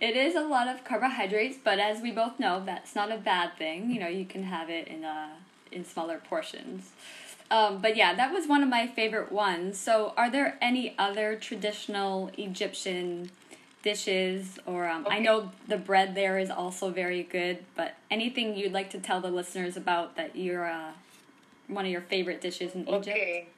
it 0.08 0.14
is 0.26 0.34
a 0.34 0.44
lot 0.54 0.66
of 0.72 0.76
carbohydrates, 0.90 1.56
but 1.68 1.78
as 1.90 1.96
we 2.06 2.10
both 2.22 2.34
know, 2.44 2.54
that's 2.70 2.92
not 3.00 3.08
a 3.10 3.20
bad 3.32 3.48
thing. 3.62 3.78
You 3.92 4.00
know, 4.02 4.12
you 4.20 4.26
can 4.34 4.42
have 4.56 4.68
it 4.78 4.86
in 4.94 5.02
a 5.04 5.18
in 5.76 5.82
smaller 5.84 6.18
portions. 6.32 6.80
Um, 7.50 7.72
but 7.84 7.92
yeah, 7.96 8.12
that 8.20 8.30
was 8.36 8.44
one 8.54 8.62
of 8.66 8.68
my 8.78 8.84
favorite 8.98 9.30
ones. 9.32 9.70
So, 9.88 9.94
are 10.20 10.30
there 10.36 10.48
any 10.70 10.84
other 11.06 11.28
traditional 11.48 12.14
Egyptian 12.48 13.30
dishes, 13.82 14.58
or 14.66 14.86
um, 14.88 15.06
I 15.08 15.18
know 15.20 15.50
the 15.68 15.76
bread 15.76 16.14
there 16.14 16.38
is 16.38 16.50
also 16.50 16.90
very 16.90 17.22
good. 17.22 17.58
But 17.76 17.94
anything 18.10 18.56
you'd 18.56 18.72
like 18.72 18.90
to 18.90 18.98
tell 18.98 19.20
the 19.20 19.30
listeners 19.30 19.76
about 19.76 20.16
that 20.16 20.36
you're 20.36 20.66
uh, 20.66 20.92
one 21.68 21.84
of 21.84 21.90
your 21.90 22.00
favorite 22.02 22.40
dishes 22.40 22.74
in 22.74 22.82
Egypt? 22.88 23.08
okay. 23.08 23.48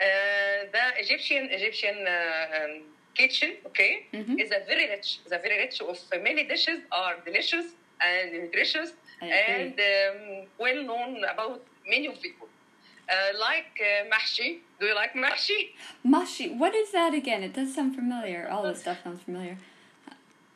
Uh, 0.00 0.66
the 0.72 0.84
Egyptian 0.98 1.48
Egyptian 1.50 1.96
uh, 2.06 2.56
um, 2.64 2.82
kitchen, 3.14 3.50
okay, 3.66 4.06
Mhm. 4.12 4.40
is 4.40 4.50
a 4.50 4.60
very 4.66 4.88
rich. 4.90 5.20
Is 5.24 5.32
a 5.32 5.38
very 5.38 5.56
rich 5.58 5.80
of 5.80 5.96
many 6.20 6.44
dishes 6.44 6.80
are 6.90 7.14
delicious 7.24 7.66
and 8.00 8.32
nutritious 8.32 8.90
and 9.22 9.78
um, 9.78 10.48
well 10.58 10.82
known 10.82 11.22
about 11.24 11.62
many 11.86 12.06
of 12.08 12.20
people. 12.20 12.48
Uh, 13.08 13.38
like 13.38 13.78
uh, 13.80 14.08
mahshi. 14.12 14.58
Do 14.80 14.86
you 14.86 14.94
like 14.94 15.12
mahshi? 15.14 15.70
Mashi, 16.06 16.56
what 16.56 16.74
is 16.74 16.90
that 16.92 17.12
again? 17.14 17.42
It 17.42 17.52
does 17.52 17.74
sound 17.74 17.94
familiar. 17.94 18.48
All 18.50 18.62
this 18.62 18.80
stuff 18.80 18.98
sounds 19.04 19.20
familiar. 19.22 19.58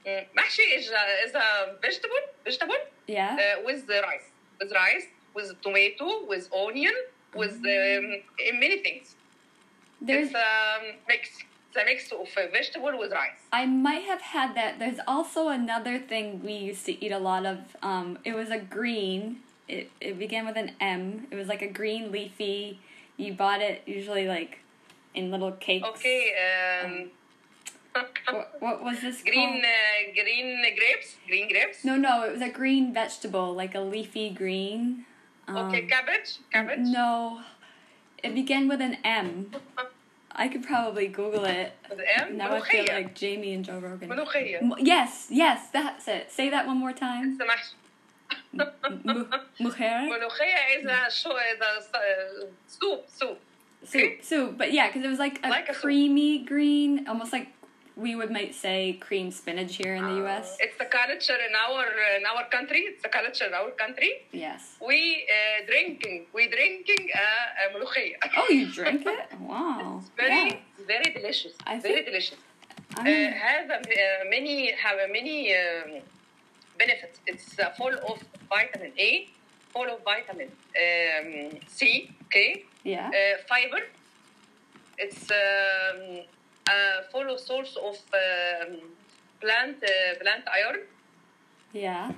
Mm, 0.06 0.24
mahshi 0.37 0.64
is 0.78 0.90
a, 0.90 1.26
is 1.28 1.34
a 1.34 1.76
vegetable 1.82 2.16
vegetable 2.44 2.76
Yeah. 3.06 3.37
uh, 3.37 3.62
with 3.64 3.87
the 3.87 4.00
rice, 4.02 4.28
with 4.61 4.72
rice, 4.72 5.04
with 5.34 5.61
tomato, 5.62 6.24
with 6.26 6.48
onion, 6.54 6.94
with 7.34 7.52
um, 7.56 8.22
many 8.58 8.78
things. 8.82 9.14
There's 10.00 10.28
it's 10.28 10.34
a 10.37 10.94
mix. 11.08 11.28
It's 11.70 11.76
a 11.76 11.84
mix 11.84 12.11
of 12.12 12.28
uh, 12.38 12.50
vegetable 12.50 12.98
with 12.98 13.12
rice. 13.12 13.40
I 13.52 13.66
might 13.66 14.04
have 14.04 14.22
had 14.22 14.54
that. 14.54 14.78
There's 14.78 15.00
also 15.06 15.48
another 15.48 15.98
thing 15.98 16.42
we 16.42 16.52
used 16.54 16.87
to 16.87 17.04
eat 17.04 17.12
a 17.12 17.18
lot 17.18 17.44
of. 17.44 17.58
Um, 17.82 18.18
it 18.24 18.34
was 18.34 18.48
a 18.50 18.58
green 18.58 19.40
it, 19.68 19.90
it 20.00 20.18
began 20.18 20.46
with 20.46 20.57
an 20.57 20.72
M. 20.81 21.26
It 21.31 21.37
was 21.37 21.48
like 21.48 21.62
a 21.62 21.68
green 21.68 22.11
leafy. 22.11 22.81
You 23.16 23.35
bought 23.35 23.61
it 23.61 23.83
usually 23.87 24.26
like 24.26 24.61
in 25.14 25.31
little 25.31 25.52
cakes. 25.52 25.87
Okay. 25.88 26.33
Um, 26.85 27.11
what, 28.31 28.57
what 28.61 28.85
was 28.85 29.00
this? 29.00 29.22
Green 29.22 29.62
uh, 29.64 30.12
green 30.14 30.62
grapes. 30.76 31.16
Green 31.26 31.48
grapes. 31.48 31.85
No, 31.85 31.96
no, 31.96 32.24
it 32.24 32.33
was 32.33 32.42
a 32.42 32.48
green 32.48 32.92
vegetable, 32.94 33.54
like 33.54 33.74
a 33.74 33.81
leafy 33.81 34.31
green. 34.31 35.04
Um, 35.46 35.57
okay, 35.68 35.83
cabbage. 35.83 36.38
Cabbage. 36.52 36.81
No, 36.81 37.40
it 38.22 38.35
began 38.35 38.68
with 38.68 38.81
an 38.81 38.96
M. 39.04 39.50
I 40.31 40.46
could 40.48 40.62
probably 40.62 41.09
Google 41.09 41.44
it. 41.44 41.72
Now 42.33 42.54
I 42.54 42.61
feel 42.61 42.85
like 42.88 43.14
Jamie 43.14 43.54
and 43.54 43.64
Joe 43.64 43.78
Rogan. 43.81 44.09
Yes, 44.78 45.26
yes, 45.31 45.68
that's 45.72 46.07
it. 46.07 46.31
Say 46.31 46.48
that 46.50 46.66
one 46.66 46.76
more 46.76 46.92
time 46.92 47.38
mujera. 49.61 50.08
Is 50.78 50.84
a 50.84 51.11
sure 51.12 51.38
a 51.94 52.46
soup 52.66 53.04
soup. 53.08 53.40
Soup, 53.84 54.22
soup, 54.22 54.58
but 54.58 54.72
yeah, 54.72 54.88
because 54.88 55.04
it 55.04 55.08
was 55.08 55.20
like 55.20 55.38
a, 55.44 55.48
like 55.48 55.68
a 55.68 55.74
creamy 55.74 56.38
soup. 56.38 56.48
green, 56.48 57.06
almost 57.06 57.32
like 57.32 57.48
we 57.98 58.14
would 58.14 58.30
might 58.30 58.54
say 58.54 58.94
cream 59.00 59.30
spinach 59.30 59.76
here 59.76 59.94
in 59.96 60.04
the 60.04 60.11
ah. 60.11 60.24
U.S. 60.24 60.56
It's 60.61 60.78
the 60.78 60.84
culture 60.84 61.38
in 61.48 61.54
our 61.54 61.84
in 62.16 62.24
our 62.26 62.48
country. 62.48 62.80
It's 62.90 63.02
the 63.02 63.08
culture 63.08 63.46
in 63.46 63.54
our 63.54 63.70
country. 63.70 64.26
Yes. 64.32 64.76
We 64.84 65.26
uh, 65.28 65.66
drinking. 65.66 66.26
We 66.32 66.48
drinking 66.48 67.08
uh, 67.14 67.76
mulukhia. 67.76 68.14
Oh, 68.37 68.48
you 68.48 68.66
drink 68.78 69.04
it? 69.06 69.38
Wow. 69.40 70.00
It's 70.00 70.11
very 70.16 70.50
yeah. 70.50 70.87
very 70.87 71.12
delicious. 71.12 71.52
I 71.66 71.78
very 71.80 71.94
think, 71.94 72.06
delicious. 72.06 72.38
I 72.96 73.11
eh, 73.11 73.26
a 73.26 73.28
uh, 73.28 73.32
have 73.32 73.68
many 74.30 74.72
have 74.72 74.98
many. 75.11 75.54
Um, 75.54 76.02
benefits. 76.78 77.20
It's 77.26 77.58
uh, 77.58 77.70
full 77.76 77.94
of 78.10 78.22
vitamin 78.48 78.92
A, 78.98 79.28
full 79.72 79.88
of 79.88 80.02
vitamin 80.04 80.48
um, 80.48 81.58
C. 81.66 82.10
Okay, 82.26 82.64
yeah. 82.84 83.08
uh, 83.08 83.42
fiber. 83.48 83.82
It's 84.98 85.30
um, 85.30 86.20
uh, 86.68 87.02
full 87.12 87.30
of 87.32 87.40
source 87.40 87.76
of 87.76 87.96
um, 88.12 88.76
plant 89.40 89.82
uh, 89.82 90.18
plant 90.20 90.44
iron 90.50 90.80
yeah. 91.72 92.12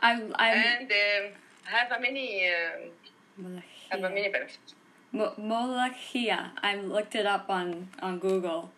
I 0.00 0.12
I 0.34 0.48
and 0.50 0.90
um, 0.90 1.32
have 1.64 1.92
a 1.92 2.00
many 2.00 2.48
um, 2.48 3.62
have 3.90 4.02
a 4.04 4.08
many 4.10 4.28
benefits. 4.28 4.74
Mo- 5.12 5.34
Molokhia. 5.38 6.50
I 6.62 6.76
looked 6.76 7.14
it 7.14 7.26
up 7.26 7.50
on 7.50 7.88
on 8.02 8.18
Google. 8.18 8.70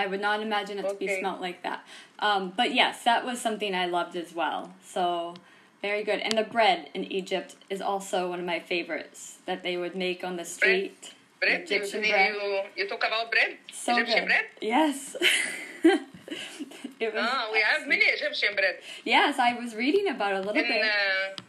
I 0.00 0.06
would 0.06 0.22
not 0.22 0.40
imagine 0.40 0.78
it 0.78 0.88
to 0.88 0.94
be 0.94 1.20
smelt 1.20 1.42
like 1.42 1.62
that. 1.62 1.84
Um, 2.20 2.54
but 2.56 2.72
yes, 2.72 3.04
that 3.04 3.26
was 3.26 3.38
something 3.38 3.74
I 3.74 3.84
loved 3.84 4.16
as 4.16 4.34
well. 4.34 4.72
So 4.82 5.34
very 5.82 6.02
good. 6.04 6.20
And 6.20 6.38
the 6.38 6.42
bread 6.42 6.88
in 6.94 7.04
Egypt 7.12 7.54
is 7.68 7.82
also 7.82 8.30
one 8.30 8.40
of 8.40 8.46
my 8.46 8.60
favorites 8.60 9.38
that 9.44 9.62
they 9.62 9.76
would 9.76 9.94
make 9.94 10.24
on 10.24 10.36
the 10.36 10.46
street. 10.46 11.12
Bread. 11.38 11.60
Egyptian 11.62 12.02
you, 12.02 12.10
bread. 12.10 12.34
you, 12.34 12.60
you 12.76 12.88
talk 12.88 13.04
about 13.06 13.30
bread. 13.30 13.58
So 13.72 13.92
Egyptian 13.92 14.20
good. 14.20 14.26
bread. 14.28 14.44
Yes. 14.62 15.16
it 15.84 17.14
was. 17.14 17.26
Ah, 17.28 17.48
we 17.52 17.60
have 17.60 17.86
many 17.86 18.04
Egyptian 18.04 18.54
bread. 18.54 18.76
Yes, 19.04 19.38
I 19.38 19.52
was 19.52 19.74
reading 19.74 20.08
about 20.08 20.32
it 20.32 20.36
a 20.36 20.40
little 20.40 20.62
In 20.62 20.68
bit. 20.68 20.82
uh, 20.82 21.42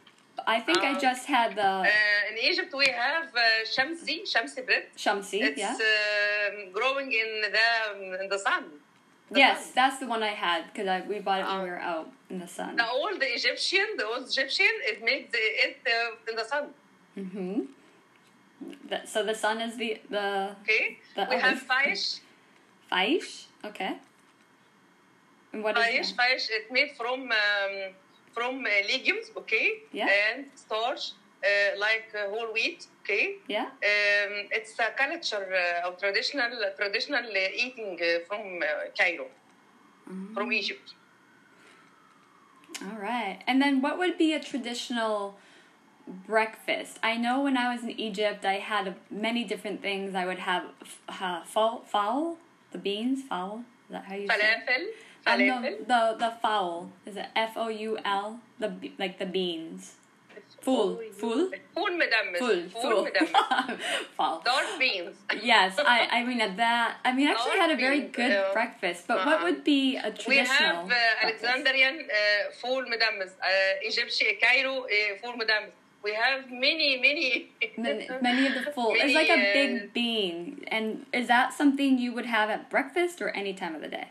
I 0.47 0.59
think 0.59 0.79
I 0.79 0.93
uh, 0.93 0.99
just 0.99 1.25
had 1.27 1.55
the 1.55 1.71
Uh, 1.85 2.29
in 2.31 2.37
Egypt, 2.49 2.73
we 2.73 2.87
have 2.87 3.27
uh, 3.35 3.41
shamsi, 3.73 4.15
shamsi 4.33 4.65
bread. 4.65 4.85
shamsi. 4.97 5.37
It's 5.47 5.57
Yeah. 5.59 5.75
um, 5.75 6.71
growing 6.71 7.09
in 7.11 7.29
the 7.55 7.69
in 8.23 8.29
the 8.29 8.39
sun. 8.39 8.63
The 9.31 9.39
Yes, 9.39 9.57
sun. 9.65 9.71
that's 9.75 9.97
the 9.99 10.07
one 10.07 10.21
I 10.23 10.33
had 10.45 10.61
because 10.73 10.87
we 11.07 11.19
bought 11.19 11.39
it 11.41 11.45
when 11.45 11.59
Uh, 11.61 11.63
we 11.63 11.69
were 11.69 11.79
out 11.93 12.09
in 12.29 12.37
the 12.39 12.47
sun. 12.47 12.75
The 12.75 12.89
old 12.89 13.19
Egyptian, 13.21 13.87
the 13.97 14.05
old 14.11 14.25
Egyptian, 14.27 14.73
it 14.91 14.97
makes 15.09 15.29
it 15.33 15.77
uh, 15.95 16.29
in 16.29 16.35
the 16.35 16.45
sun. 16.51 16.65
Mm-hmm. 17.17 17.57
So 19.05 19.23
the 19.23 19.35
sun 19.43 19.55
is 19.61 19.73
the 19.81 19.89
the 20.15 20.27
Okay, 20.61 20.83
The 21.15 21.23
we 21.29 21.35
have 21.45 21.59
faish. 21.71 22.19
faish. 22.91 23.31
Okay. 23.69 23.93
And 25.53 25.63
what 25.63 25.77
is 25.77 25.83
Faish, 25.83 26.09
that? 26.15 26.19
faish. 26.19 26.45
It 26.57 26.65
made 26.71 26.91
from 26.99 27.19
um, 27.43 27.73
from 28.33 28.65
uh, 28.65 28.69
legumes, 28.91 29.31
okay, 29.37 29.67
Yeah. 29.91 30.07
and 30.09 30.45
starch 30.55 31.11
uh, 31.43 31.79
like 31.79 32.07
uh, 32.15 32.29
whole 32.29 32.53
wheat, 32.53 32.87
okay. 33.03 33.35
Yeah. 33.47 33.65
Um, 33.65 34.33
it's 34.51 34.77
a 34.79 34.91
culture 34.97 35.47
uh, 35.53 35.87
of 35.87 35.97
traditional 35.99 36.51
traditional 36.77 37.25
uh, 37.25 37.63
eating 37.63 37.97
uh, 38.01 38.19
from 38.27 38.59
uh, 38.61 38.89
Cairo, 38.97 39.27
from 40.33 40.51
Egypt. 40.51 40.93
All 42.83 42.97
right. 42.99 43.39
And 43.47 43.61
then 43.61 43.81
what 43.81 43.97
would 43.99 44.17
be 44.17 44.33
a 44.33 44.39
traditional 44.39 45.35
breakfast? 46.27 46.99
I 47.03 47.17
know 47.17 47.41
when 47.43 47.57
I 47.57 47.73
was 47.73 47.83
in 47.83 47.91
Egypt, 47.91 48.45
I 48.45 48.53
had 48.55 48.95
many 49.09 49.43
different 49.43 49.81
things. 49.81 50.15
I 50.15 50.25
would 50.25 50.39
have 50.39 50.63
uh, 51.09 51.43
fowl, 51.43 51.83
fowl, 51.85 52.37
the 52.71 52.77
beans, 52.77 53.23
fowl. 53.27 53.63
Is 53.87 53.91
that 53.91 54.05
how 54.05 54.15
you 54.15 54.27
say 54.27 54.33
it? 54.35 54.41
Falafel, 54.41 54.85
and 55.25 55.41
the, 55.41 55.85
the 55.85 56.15
the 56.17 56.33
foul 56.41 56.91
is 57.05 57.15
it 57.15 57.27
F 57.35 57.53
O 57.55 57.67
U 57.69 57.97
L 58.03 58.39
the 58.59 58.73
like 58.97 59.19
the 59.19 59.25
beans. 59.25 59.95
Full, 60.61 61.01
full, 61.13 61.49
full, 61.73 61.97
madam. 61.97 62.35
Full, 62.37 62.69
full, 62.69 63.07
full. 64.15 64.41
Not 64.45 64.79
beans. 64.79 65.15
yes, 65.41 65.79
I, 65.79 66.07
I 66.17 66.23
mean 66.23 66.39
at 66.39 66.55
that. 66.57 66.97
I 67.03 67.13
mean, 67.13 67.27
actually 67.27 67.57
had 67.57 67.71
a 67.71 67.75
very 67.75 68.01
good 68.01 68.31
uh, 68.31 68.53
breakfast. 68.53 69.07
But 69.07 69.21
uh, 69.21 69.25
what 69.25 69.35
uh-huh. 69.37 69.45
would 69.45 69.63
be 69.63 69.97
a 69.97 70.11
traditional? 70.11 70.35
We 70.35 70.37
have 70.37 70.91
uh, 70.91 71.23
Alexandrian 71.25 72.05
uh, 72.05 72.51
full, 72.61 72.83
madam. 72.83 73.21
Uh, 73.21 73.47
Egyptian 73.81 74.27
uh, 74.29 74.45
Cairo 74.45 74.83
uh, 74.83 74.87
full, 75.19 75.35
madam. 75.35 75.71
We 76.03 76.13
have 76.13 76.51
many, 76.51 76.97
many, 77.01 77.51
many, 77.77 78.07
many 78.21 78.47
of 78.47 78.53
the 78.53 78.71
full. 78.75 78.93
Many, 78.93 79.13
it's 79.13 79.15
like 79.15 79.29
a 79.29 79.53
big 79.53 79.83
uh, 79.83 79.85
bean, 79.95 80.63
and 80.67 81.07
is 81.11 81.27
that 81.27 81.53
something 81.53 81.97
you 81.97 82.13
would 82.13 82.27
have 82.27 82.51
at 82.51 82.69
breakfast 82.69 83.19
or 83.19 83.29
any 83.29 83.53
time 83.55 83.73
of 83.73 83.81
the 83.81 83.87
day? 83.87 84.09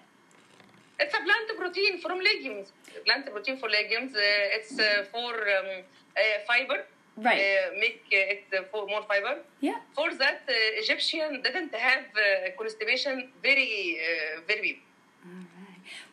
It's 1.03 1.15
a 1.15 1.23
plant 1.27 1.49
protein 1.59 2.01
from 2.05 2.19
legumes. 2.31 2.69
Plant 3.07 3.25
protein 3.33 3.57
for 3.57 3.69
legumes. 3.69 4.13
Uh, 4.15 4.57
it's 4.57 4.79
uh, 4.79 5.05
for 5.13 5.33
um, 5.33 5.69
uh, 6.17 6.23
fiber. 6.47 6.79
Right. 7.17 7.41
Uh, 7.41 7.81
make 7.85 8.03
uh, 8.13 8.33
it 8.35 8.45
for 8.71 8.87
more 8.87 9.03
fiber. 9.11 9.35
yeah 9.61 9.79
For 9.99 10.09
that, 10.23 10.41
uh, 10.49 10.83
Egyptian 10.83 11.43
didn't 11.43 11.75
have 11.75 12.07
uh, 12.17 12.23
constipation 12.61 13.15
very 13.43 13.99
uh, 14.01 14.41
very 14.47 14.63
big. 14.69 14.79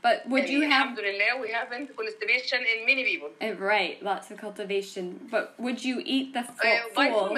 but 0.02 0.28
would 0.28 0.50
you 0.50 0.62
have 0.62 0.71
Alhamdulillah, 0.71 1.32
we 1.43 1.50
haven't 1.60 1.95
constipation 1.95 2.60
in 2.73 2.80
many 2.86 3.04
people. 3.10 3.30
right 3.73 4.02
lots 4.02 4.32
of 4.32 4.38
cultivation 4.45 5.06
but 5.34 5.54
would 5.63 5.80
you 5.89 6.02
eat 6.15 6.28
the 6.38 6.43
full, 6.43 6.71
Uh, 6.71 6.95
by 6.95 7.08
full 7.12 7.38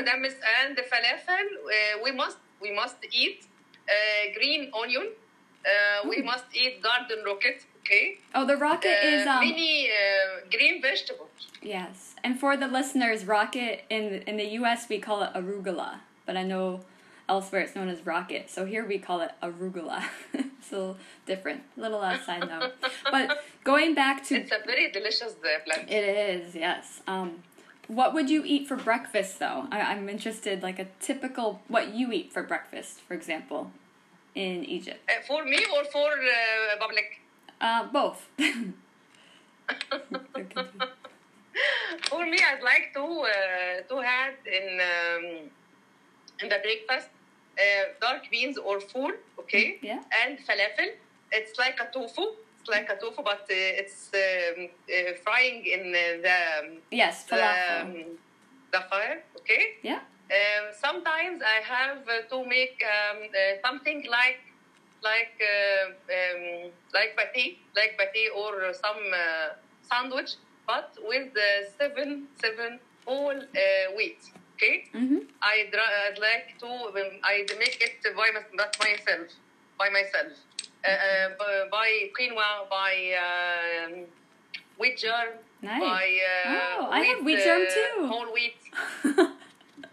and 0.62 0.70
the 0.80 0.86
falafel, 0.92 1.48
uh, 1.60 1.96
we 2.06 2.12
must 2.22 2.40
we 2.66 2.72
must 2.82 3.00
eat 3.12 3.40
uh, 3.46 4.24
green 4.38 4.62
onion. 4.82 5.08
Uh, 5.66 6.08
we 6.10 6.18
Ooh. 6.20 6.24
must 6.24 6.46
eat 6.54 6.82
garden 6.82 7.20
rocket. 7.26 7.66
Okay. 7.82 8.20
oh 8.36 8.46
the 8.46 8.56
rocket 8.56 8.98
Uh, 9.04 9.08
is 9.08 9.28
um 9.28 9.40
many 9.42 9.90
uh, 9.90 10.46
green 10.52 10.82
vegetables. 10.82 11.30
Yes, 11.62 12.16
and 12.24 12.40
for 12.40 12.56
the 12.56 12.68
listeners, 12.68 13.26
rocket 13.26 13.84
in 13.90 14.04
in 14.28 14.38
the 14.38 14.46
U.S. 14.60 14.88
we 14.90 15.00
call 15.00 15.24
it 15.24 15.32
arugula, 15.34 16.00
but 16.26 16.38
I 16.38 16.44
know 16.44 16.82
elsewhere 17.28 17.62
it's 17.62 17.76
known 17.76 17.90
as 17.90 18.06
rocket. 18.06 18.50
So 18.50 18.66
here 18.66 18.86
we 18.86 18.98
call 19.00 19.22
it 19.22 19.32
arugula. 19.44 20.04
so 20.70 20.98
different, 21.26 21.62
little 21.78 22.02
uh, 22.02 22.18
side 22.26 22.48
note. 22.48 22.74
But 23.12 23.26
going 23.64 23.94
back 23.96 24.24
to 24.28 24.36
It's 24.36 24.52
a 24.52 24.62
very 24.66 24.92
delicious 24.92 25.34
uh, 25.44 25.60
plant. 25.66 25.90
it 25.90 26.06
is 26.36 26.56
yes. 26.56 27.02
Um, 27.08 27.44
what 27.88 28.14
would 28.14 28.30
you 28.30 28.44
eat 28.46 28.68
for 28.68 28.76
breakfast 28.76 29.40
though? 29.40 29.68
I, 29.72 29.82
I'm 29.82 30.10
interested, 30.10 30.62
like 30.64 30.80
a 30.80 30.88
typical 31.00 31.62
what 31.68 31.94
you 31.94 32.12
eat 32.12 32.32
for 32.34 32.44
breakfast, 32.44 33.02
for 33.08 33.14
example, 33.16 33.72
in 34.40 34.64
Egypt. 34.66 35.00
Uh, 35.10 35.22
for 35.28 35.44
me 35.44 35.60
or 35.76 35.84
for 35.92 36.10
uh, 36.12 36.78
public? 36.80 37.08
Uh, 37.62 37.84
both. 37.92 38.20
For 42.10 42.26
me, 42.26 42.38
I'd 42.50 42.64
like 42.64 42.94
to 42.94 43.04
uh, 43.04 43.82
to 43.90 43.96
have 44.02 44.34
in 44.46 44.68
um, 44.92 45.26
in 46.42 46.48
the 46.54 46.60
breakfast 46.64 47.10
uh, 47.60 47.86
dark 48.02 48.24
beans 48.32 48.58
or 48.58 48.80
food, 48.80 49.16
okay, 49.42 49.78
Yeah. 49.82 50.00
and 50.24 50.40
falafel. 50.48 50.90
It's 51.32 51.54
like 51.60 51.78
a 51.82 51.88
tofu. 51.94 52.24
It's 52.62 52.70
like 52.70 52.90
a 52.90 52.96
tofu, 53.02 53.22
but 53.24 53.42
uh, 53.52 53.82
it's 53.82 54.10
um, 54.14 54.70
uh, 54.88 55.12
frying 55.24 55.66
in 55.66 55.92
the 55.92 56.40
Yes, 56.92 57.24
the, 57.26 57.36
falafel. 57.36 57.82
um, 57.82 57.94
the 58.72 58.82
fire, 58.90 59.24
okay. 59.40 59.64
Yeah. 59.84 60.00
Um, 60.30 60.66
sometimes 60.74 61.42
I 61.42 61.60
have 61.66 62.08
uh, 62.08 62.22
to 62.30 62.46
make 62.46 62.78
um, 62.86 63.18
uh, 63.34 63.58
something 63.66 64.06
like 64.10 64.40
like 65.02 65.34
uh, 65.42 65.90
um, 65.90 66.72
like 66.94 67.18
pate, 67.34 67.58
like 67.76 67.98
pate 67.98 68.30
or 68.36 68.74
some 68.74 69.02
uh, 69.14 69.56
sandwich, 69.82 70.36
but 70.68 70.94
with 71.02 71.34
seven 71.80 72.28
seven 72.42 72.80
whole 73.06 73.40
uh, 73.40 73.86
wheat. 73.98 74.20
Okay, 74.56 74.86
Mhm. 74.94 75.24
I'd, 75.42 75.74
I'd 75.74 76.20
like 76.20 76.60
to 76.60 76.68
um, 76.68 77.12
I'd 77.24 77.50
make 77.58 77.80
it 77.82 78.04
by, 78.16 78.30
my, 78.36 78.44
myself 78.80 79.30
by 79.80 79.90
myself. 79.90 80.34
Uh, 80.86 80.92
uh, 80.92 81.70
by 81.72 82.10
quinoa, 82.18 82.70
by 82.70 82.94
um, 83.26 84.06
wheat 84.78 84.98
germ, 84.98 85.40
Nice. 85.62 85.82
by 85.82 86.06
uh, 86.46 86.82
Oh, 86.82 86.88
I 86.92 87.02
have 87.04 87.26
wheat 87.26 87.40
germ 87.44 87.64
uh, 87.64 87.74
too. 87.74 88.08
Whole 88.08 88.34
wheat. 88.34 88.60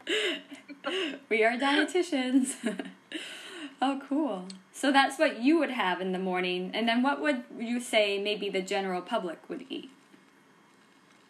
we 1.29 1.45
are 1.45 1.57
dietitians. 1.57 2.55
oh, 3.83 4.01
cool. 4.09 4.47
So 4.73 4.92
that's 4.92 5.19
what 5.19 5.40
you 5.40 5.59
would 5.59 5.71
have 5.71 6.01
in 6.01 6.12
the 6.12 6.19
morning, 6.19 6.71
and 6.75 6.87
then 6.88 7.03
what 7.03 7.21
would 7.21 7.45
you 7.59 7.81
say 7.81 8.19
maybe 8.23 8.51
the 8.51 8.61
general 8.61 9.01
public 9.01 9.38
would 9.49 9.64
eat? 9.71 9.90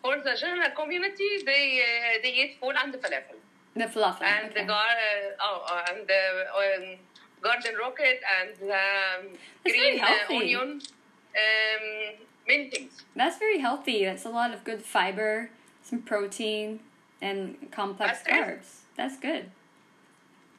For 0.03 0.17
the 0.19 0.35
general 0.39 0.71
community, 0.77 1.43
they 1.45 1.83
uh, 1.83 2.23
they 2.23 2.33
eat 2.33 2.57
full 2.61 2.73
and 2.77 2.93
the 2.93 2.99
falafel 2.99 3.39
The 3.75 3.85
falafel. 3.85 4.23
and 4.23 4.51
okay. 4.51 4.61
the 4.61 4.67
gar 4.67 4.87
uh, 4.87 5.45
oh, 5.47 5.65
uh, 5.71 5.93
and 5.93 6.07
the 6.07 6.23
um, 6.62 6.99
garden 7.41 7.75
rocket 7.79 8.21
and 8.39 8.71
um, 8.71 9.39
green 9.65 10.01
uh, 10.01 10.35
onion, 10.35 10.81
um, 11.45 12.15
many 12.49 12.71
things. 12.71 13.05
That's 13.15 13.39
very 13.39 13.59
healthy. 13.59 14.05
That's 14.05 14.25
a 14.25 14.31
lot 14.31 14.53
of 14.53 14.65
good 14.65 14.83
fiber, 14.83 15.51
some 15.83 16.03
protein, 16.03 16.81
and 17.22 17.40
complex 17.72 18.20
That's 18.20 18.24
good. 18.24 18.46
carbs. 18.46 18.70
That's 18.98 19.18
good. 19.18 19.52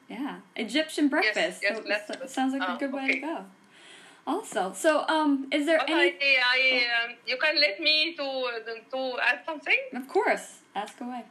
Yeah, 0.09 0.35
Egyptian 0.55 1.07
breakfast. 1.07 1.61
yes, 1.63 1.77
So- 1.77 1.83
let's- 1.87 2.07
so- 2.07 2.25
sounds 2.27 2.53
like 2.53 2.61
a 2.61 2.73
uh, 2.73 2.77
good 2.77 2.93
way 2.93 3.07
to 3.07 3.13
okay. 3.13 3.19
go. 3.21 3.45
Also, 4.25 4.71
so 4.73 5.05
um, 5.09 5.47
is 5.51 5.65
there 5.65 5.79
But 5.79 5.89
any? 5.89 6.15
I, 6.15 6.39
I 6.55 6.59
um, 7.05 7.09
you 7.27 7.37
can 7.37 7.55
let 7.59 7.79
me 7.79 8.15
to 8.15 8.27
to 8.93 8.99
add 9.29 9.39
something. 9.45 9.81
Of 10.01 10.07
course, 10.07 10.45
ask 10.75 10.95
away. 11.01 11.23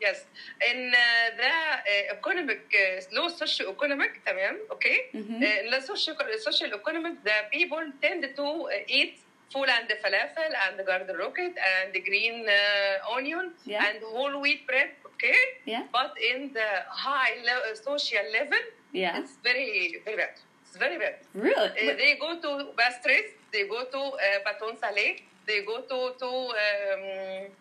Yes, 0.00 0.26
in 0.70 0.92
uh, 0.92 1.00
the 1.40 1.52
uh, 1.52 2.16
economic 2.18 2.62
uh, 2.74 3.00
low 3.16 3.28
socio-economic 3.28 4.12
تمام 4.26 4.54
okay 4.74 4.96
Mhm. 5.14 5.38
uh, 5.46 5.60
in 5.62 5.70
the 5.74 5.80
socio 5.88 6.12
social 6.48 6.70
economic 6.80 7.14
the 7.28 7.36
people 7.54 7.84
tend 8.04 8.22
to 8.40 8.46
uh, 8.74 8.96
eat 8.98 9.14
full 9.51 9.69
and 9.75 9.85
the 9.91 9.97
falafel 10.03 10.51
and 10.63 10.79
the 10.79 10.83
garden 10.83 11.15
rocket 11.17 11.53
and 11.71 11.93
the 11.93 12.01
green 12.09 12.37
uh, 12.47 13.15
onion 13.15 13.51
Yeah. 13.65 13.85
and 13.87 13.97
whole 14.13 14.35
wheat 14.43 14.61
bread 14.67 14.89
okay 15.09 15.39
Yeah. 15.65 15.83
but 15.97 16.11
in 16.31 16.53
the 16.53 16.69
high 17.07 17.33
le- 17.47 17.63
uh, 17.71 17.75
social 17.89 18.25
level 18.39 18.63
Yeah. 18.93 19.19
it's 19.19 19.35
very 19.43 20.01
very 20.05 20.17
bad 20.23 20.35
it's 20.65 20.77
very 20.85 20.97
bad 21.03 21.15
Really? 21.33 21.69
uh, 21.91 21.95
they 22.01 22.11
go 22.25 22.31
to 22.45 22.51
pastries, 22.79 23.29
they 23.53 23.63
go 23.75 23.81
to 23.95 24.01
uh, 24.25 24.37
baton 24.45 24.75
salé, 24.83 25.07
they 25.47 25.59
go 25.71 25.77
to 25.91 25.99
to 26.21 26.29
um, 26.63 27.51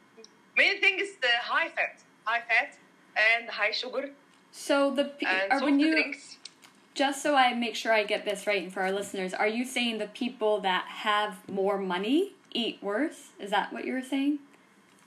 thing 0.83 0.99
is 1.01 1.17
the 1.21 1.35
high 1.43 1.69
fat, 1.69 1.95
high 2.25 2.43
fat 2.49 2.71
and 3.17 3.49
high 3.51 3.71
sugar 3.73 4.11
So 4.53 4.91
the 4.99 5.05
pe- 5.19 5.27
and 5.27 5.53
are 5.53 5.61
when 5.65 5.79
you 5.81 5.91
drinks. 5.93 6.39
Just 6.95 7.23
so 7.23 7.35
I 7.35 7.55
make 7.55 7.75
sure 7.75 7.93
I 7.93 8.05
get 8.05 8.25
this 8.25 8.47
right 8.47 8.63
and 8.63 8.73
for 8.73 8.83
our 8.83 8.93
listeners, 8.93 9.33
are 9.33 9.49
you 9.49 9.65
saying 9.65 9.99
the 9.99 10.09
people 10.09 10.61
that 10.61 10.85
have 10.87 11.49
more 11.49 11.79
money 11.79 12.33
eat 12.53 12.79
worse? 12.83 13.29
Is 13.39 13.51
that 13.51 13.73
what 13.73 13.85
you 13.85 13.93
were 13.93 14.03
saying? 14.03 14.41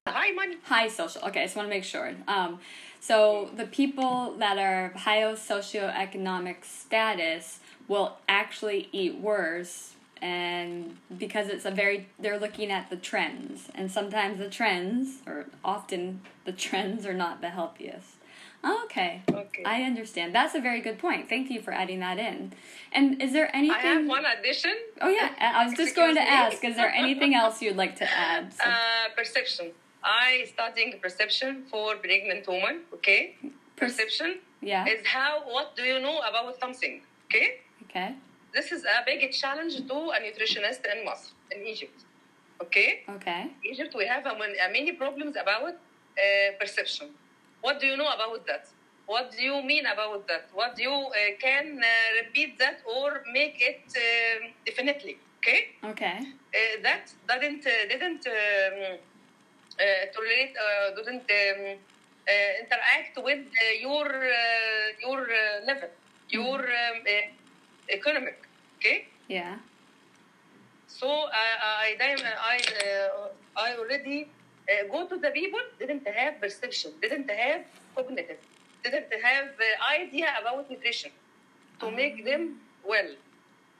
High 0.07 0.31
money. 0.31 0.57
High 0.63 0.89
social. 0.89 1.21
Okay, 1.27 1.41
I 1.41 1.45
just 1.45 1.55
want 1.55 1.67
to 1.67 1.69
make 1.69 1.83
sure. 1.85 2.13
Um, 2.27 2.59
so 2.99 3.49
the 3.55 3.65
people 3.65 4.35
that 4.37 4.57
are 4.57 4.89
high 4.97 5.21
socioeconomic 5.21 6.65
status 6.65 7.59
will 7.87 8.17
actually 8.27 8.89
eat 8.91 9.17
worse, 9.19 9.93
and 10.21 10.97
because 11.17 11.47
it's 11.47 11.65
a 11.65 11.71
very 11.71 12.07
they're 12.19 12.39
looking 12.39 12.69
at 12.69 12.89
the 12.89 12.97
trends, 12.97 13.69
and 13.75 13.89
sometimes 13.89 14.39
the 14.39 14.49
trends, 14.49 15.19
or 15.25 15.45
often 15.63 16.21
the 16.45 16.51
trends, 16.51 17.05
are 17.05 17.13
not 17.13 17.39
the 17.39 17.49
healthiest. 17.49 18.15
Okay. 18.65 19.21
Okay. 19.29 19.63
I 19.65 19.83
understand. 19.83 20.33
That's 20.33 20.55
a 20.55 20.61
very 20.61 20.79
good 20.81 20.97
point. 20.99 21.27
Thank 21.27 21.49
you 21.49 21.61
for 21.61 21.73
adding 21.73 21.99
that 21.99 22.17
in. 22.17 22.53
And 22.93 23.21
is 23.21 23.33
there 23.33 23.53
anything? 23.55 23.75
I 23.75 23.81
have 23.81 24.05
one 24.07 24.23
addition. 24.25 24.75
Oh 25.01 25.09
yeah, 25.09 25.29
I 25.39 25.63
I 25.63 25.65
was 25.65 25.75
just 25.75 25.95
going 25.95 26.15
to 26.15 26.21
me. 26.21 26.27
ask. 26.27 26.63
Is 26.63 26.75
there 26.75 26.91
anything 26.91 27.35
else 27.41 27.61
you'd 27.61 27.75
like 27.75 27.95
to 27.97 28.07
add? 28.09 28.53
So- 28.53 28.63
Uh, 28.63 29.09
perception. 29.15 29.71
I 30.03 30.45
studying 30.53 30.91
perception 31.01 31.63
for 31.71 31.95
pregnant 31.95 32.47
woman. 32.47 32.75
Okay. 32.93 33.35
Perception 33.75 34.39
yeah. 34.61 34.85
is 34.85 35.05
how 35.05 35.43
what 35.55 35.75
do 35.75 35.83
you 35.83 35.99
know 35.99 36.19
about 36.29 36.59
something. 36.59 37.01
Okay. 37.25 37.47
Okay. 37.85 38.15
This 38.53 38.71
is 38.71 38.81
a 38.85 39.03
big 39.05 39.31
challenge 39.31 39.75
to 39.89 39.97
a 40.15 40.19
nutritionist 40.25 40.81
in 40.91 40.97
Masr, 41.07 41.31
in 41.53 41.59
Egypt. 41.73 41.99
Okay. 42.61 42.89
Okay. 43.17 43.41
Egypt, 43.71 43.93
we 43.95 44.05
have 44.05 44.25
a, 44.25 44.29
uh, 44.31 44.69
many 44.71 44.91
problems 44.93 45.35
about 45.35 45.73
uh, 45.73 46.51
perception. 46.59 47.07
What 47.63 47.79
do 47.79 47.87
you 47.87 47.97
know 47.97 48.11
about 48.17 48.45
that? 48.47 48.67
What 49.05 49.31
do 49.31 49.41
you 49.41 49.57
mean 49.63 49.85
about 49.85 50.27
that? 50.27 50.49
What 50.53 50.75
do 50.75 50.83
you 50.83 50.91
uh, 50.91 51.15
can 51.39 51.79
uh, 51.79 51.87
repeat 52.21 52.59
that 52.59 52.77
or 52.85 53.23
make 53.33 53.55
it 53.59 53.83
um 54.05 54.51
definitely? 54.65 55.15
Okay. 55.39 55.59
Okay. 55.91 56.17
uh, 56.59 56.75
that 56.83 57.03
didn't 57.27 57.65
uh, 57.65 57.71
didn't 57.91 58.23
um, 58.27 58.99
uh, 59.79 60.03
tolerate 60.13 60.53
uh, 60.65 60.95
didn't 60.95 61.27
um, 61.39 61.79
uh, 62.27 62.51
interact 62.61 63.13
with 63.27 63.43
uh, 63.47 63.73
your 63.87 64.07
uh, 64.07 64.87
your 65.05 65.21
uh, 65.23 65.65
level, 65.67 65.89
your 66.29 66.59
um, 66.59 66.97
uh, 67.07 67.93
economic. 67.97 68.37
Okay, 68.77 69.07
Yeah. 69.27 69.55
so 70.87 71.07
uh, 71.07 71.57
I 71.87 71.95
I 71.99 72.11
I 72.53 72.57
uh, 72.87 73.27
I 73.57 73.69
already 73.79 74.31
uh, 74.69 74.91
go 74.91 75.07
to 75.07 75.17
the 75.17 75.29
people 75.31 75.59
didn't 75.79 76.07
have 76.07 76.39
perception, 76.39 76.91
didn't 77.01 77.29
have 77.29 77.61
cognitive, 77.95 78.37
didn't 78.83 79.13
have 79.21 79.47
uh, 79.47 80.01
idea 80.01 80.27
about 80.41 80.69
nutrition 80.69 81.11
to 81.79 81.91
make 81.91 82.23
them 82.25 82.57
well. 82.87 83.09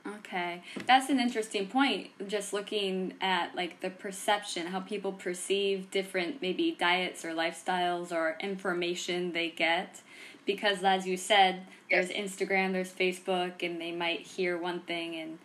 Okay, 0.06 0.62
that's 0.86 1.10
an 1.10 1.20
interesting 1.20 1.68
point. 1.68 2.10
Just 2.28 2.52
looking 2.52 3.14
at 3.22 3.56
like 3.56 3.80
the 3.80 3.90
perception, 3.90 4.68
how 4.68 4.82
people 4.82 5.14
perceive 5.14 5.90
different 5.92 6.42
maybe 6.42 6.76
diets 6.78 7.24
or 7.24 7.30
lifestyles 7.30 8.12
or 8.12 8.36
information 8.42 9.32
they 9.32 9.50
get, 9.50 10.02
because 10.46 10.84
as 10.84 11.08
you 11.08 11.16
said, 11.16 11.66
there's 11.90 12.10
Instagram, 12.10 12.74
there's 12.74 12.92
Facebook, 12.92 13.64
and 13.64 13.80
they 13.80 13.92
might 13.92 14.22
hear 14.22 14.58
one 14.58 14.82
thing 14.82 15.16
and 15.16 15.40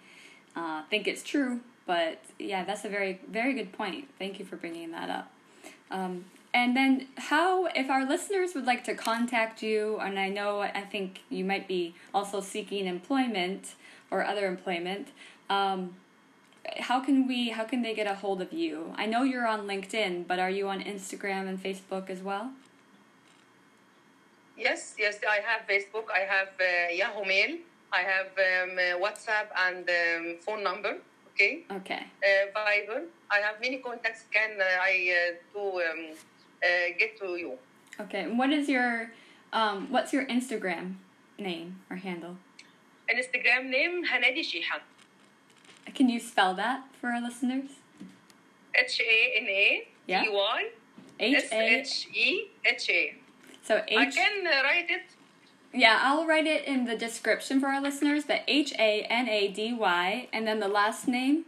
uh, 0.57 0.83
think 0.91 1.07
it's 1.07 1.23
true. 1.23 1.61
But 1.89 2.21
yeah, 2.39 2.65
that's 2.65 2.85
a 2.85 2.91
very 2.91 3.21
very 3.29 3.55
good 3.55 3.73
point. 3.73 4.05
Thank 4.19 4.39
you 4.39 4.45
for 4.45 4.57
bringing 4.57 4.91
that 4.93 5.09
up. 5.09 5.31
Um, 5.91 6.27
and 6.53 6.77
then, 6.77 7.09
how 7.17 7.67
if 7.67 7.89
our 7.89 8.05
listeners 8.07 8.55
would 8.55 8.67
like 8.67 8.85
to 8.85 8.95
contact 8.95 9.63
you, 9.63 9.99
and 9.99 10.19
I 10.19 10.29
know 10.29 10.61
I 10.61 10.83
think 10.83 11.23
you 11.31 11.45
might 11.53 11.67
be 11.67 11.95
also 12.13 12.41
seeking 12.41 12.87
employment 12.87 13.75
or 14.11 14.25
other 14.25 14.47
employment. 14.47 15.09
Um, 15.49 15.95
how 16.91 17.01
can 17.01 17.27
we? 17.27 17.49
How 17.49 17.65
can 17.65 17.81
they 17.81 17.95
get 17.95 18.07
a 18.07 18.15
hold 18.15 18.43
of 18.43 18.53
you? 18.53 18.93
I 18.97 19.07
know 19.07 19.23
you're 19.23 19.47
on 19.47 19.67
LinkedIn, 19.73 20.27
but 20.27 20.39
are 20.39 20.51
you 20.51 20.69
on 20.69 20.81
Instagram 20.83 21.49
and 21.49 21.57
Facebook 21.69 22.11
as 22.11 22.21
well? 22.21 22.53
Yes, 24.59 24.95
yes, 24.99 25.21
I 25.23 25.39
have 25.49 25.63
Facebook, 25.69 26.11
I 26.13 26.27
have 26.35 26.49
uh, 26.61 26.93
Yahoo 26.93 27.25
Mail, 27.25 27.59
I 27.93 28.01
have 28.13 28.27
um, 28.27 28.77
uh, 28.77 28.99
WhatsApp 29.05 29.47
and 29.57 29.89
um, 29.89 30.37
phone 30.45 30.65
number. 30.65 30.97
Okay, 31.39 31.63
Okay. 31.71 32.03
uh, 32.03 32.51
Viber. 32.51 33.07
I 33.31 33.39
have 33.39 33.61
many 33.63 33.79
contacts. 33.79 34.25
Can 34.35 34.59
uh, 34.61 34.83
I 34.83 35.07
uh, 35.07 35.35
do 35.55 35.79
um, 35.79 36.11
uh, 36.11 36.67
get 36.99 37.15
to 37.21 37.37
you? 37.39 37.53
Okay. 38.01 38.23
And 38.27 38.37
what 38.37 38.51
is 38.51 38.69
your 38.69 39.13
um, 39.53 39.87
what's 39.89 40.13
your 40.13 40.27
Instagram 40.27 40.97
name 41.39 41.79
or 41.91 41.97
handle? 41.97 42.35
Instagram 43.07 43.71
name 43.71 44.03
Hanady 44.05 44.43
Sheha. 44.43 44.83
Can 45.95 46.09
you 46.09 46.19
spell 46.19 46.55
that 46.55 46.83
for 47.01 47.11
our 47.15 47.23
listeners? 47.23 47.71
H 48.75 48.99
A 49.01 49.39
N 49.39 49.47
A. 49.47 49.87
D 50.09 50.29
Y 50.29 50.69
H 51.21 51.37
S 51.37 51.53
A. 51.53 51.63
H 51.79 52.09
E 52.15 52.51
H 52.67 52.91
A. 52.91 53.15
So 53.63 53.77
I 53.77 54.07
H. 54.11 54.15
can 54.17 54.43
uh, 54.45 54.63
write 54.67 54.91
it. 54.91 55.07
Yeah, 55.73 56.01
I'll 56.03 56.27
write 56.27 56.47
it 56.47 56.65
in 56.65 56.87
the 56.87 56.97
description 56.97 57.61
for 57.61 57.67
our 57.69 57.81
listeners. 57.81 58.25
But 58.25 58.43
H 58.49 58.73
A 58.79 59.03
N 59.03 59.29
A 59.29 59.49
D 59.49 59.73
Y, 59.73 60.29
and 60.33 60.47
then 60.47 60.61
the 60.61 60.69
last 60.69 61.07
name 61.09 61.45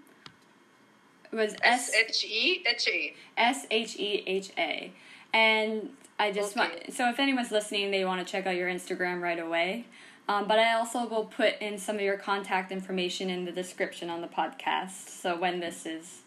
was 1.33 1.55
S 1.63 1.93
H 1.95 2.25
E 2.25 2.65
H 2.67 2.89
A. 2.89 3.15
S 3.37 3.67
H 3.71 3.97
E 3.99 4.23
H 4.27 4.51
A. 4.59 4.93
And 5.33 5.91
I 6.19 6.33
just 6.33 6.57
Okay. 6.57 6.69
want 6.69 6.93
so 6.93 7.09
if 7.09 7.19
anyone's 7.19 7.51
listening, 7.51 7.91
they 7.91 8.05
want 8.05 8.25
to 8.25 8.31
check 8.31 8.47
out 8.47 8.57
your 8.57 8.69
Instagram 8.69 9.23
right 9.23 9.39
away. 9.39 9.87
Um, 10.29 10.47
but 10.47 10.59
I 10.59 10.75
also 10.75 11.07
will 11.09 11.25
put 11.25 11.59
in 11.61 11.79
some 11.79 11.97
of 11.97 12.03
your 12.03 12.17
contact 12.17 12.71
information 12.71 13.31
in 13.31 13.47
the 13.47 13.53
description 13.53 14.11
on 14.11 14.21
the 14.21 14.29
podcast. 14.29 15.09
So 15.09 15.37
when 15.37 15.59
this 15.61 15.87
is 15.87 16.20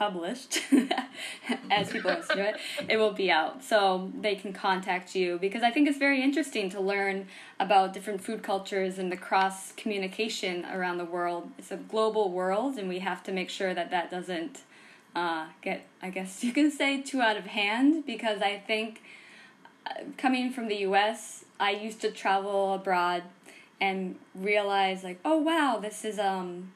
published, 0.00 0.62
as 1.70 1.90
people 1.90 2.10
listen 2.10 2.38
to 2.38 2.48
it, 2.48 2.56
it 2.88 2.96
will 2.96 3.12
be 3.12 3.30
out. 3.30 3.62
So 3.62 4.10
they 4.18 4.34
can 4.34 4.54
contact 4.54 5.14
you 5.14 5.38
because 5.38 5.62
I 5.62 5.70
think 5.70 5.86
it's 5.88 5.98
very 5.98 6.22
interesting 6.22 6.70
to 6.70 6.80
learn 6.80 7.28
about 7.60 7.92
different 7.92 8.24
food 8.24 8.42
cultures 8.42 8.98
and 8.98 9.12
the 9.12 9.18
cross 9.18 9.72
communication 9.72 10.64
around 10.64 10.96
the 10.96 11.04
world. 11.04 11.50
It's 11.58 11.70
a 11.70 11.76
global 11.76 12.32
world, 12.32 12.78
and 12.78 12.88
we 12.88 13.00
have 13.00 13.22
to 13.24 13.32
make 13.32 13.50
sure 13.50 13.74
that 13.74 13.90
that 13.90 14.10
doesn't 14.10 14.60
uh, 15.14 15.48
get, 15.60 15.86
I 16.00 16.08
guess 16.08 16.42
you 16.42 16.54
can 16.54 16.70
say, 16.70 17.02
too 17.02 17.20
out 17.20 17.36
of 17.36 17.44
hand 17.44 18.06
because 18.06 18.40
I 18.40 18.56
think 18.56 19.02
uh, 19.86 20.04
coming 20.16 20.50
from 20.50 20.68
the 20.68 20.76
US, 20.76 21.44
I 21.60 21.72
used 21.72 22.00
to 22.00 22.10
travel 22.10 22.72
abroad 22.72 23.24
and 23.82 24.16
realize, 24.34 25.04
like, 25.04 25.20
oh 25.26 25.36
wow, 25.36 25.78
this 25.78 26.06
is, 26.06 26.18
um, 26.18 26.72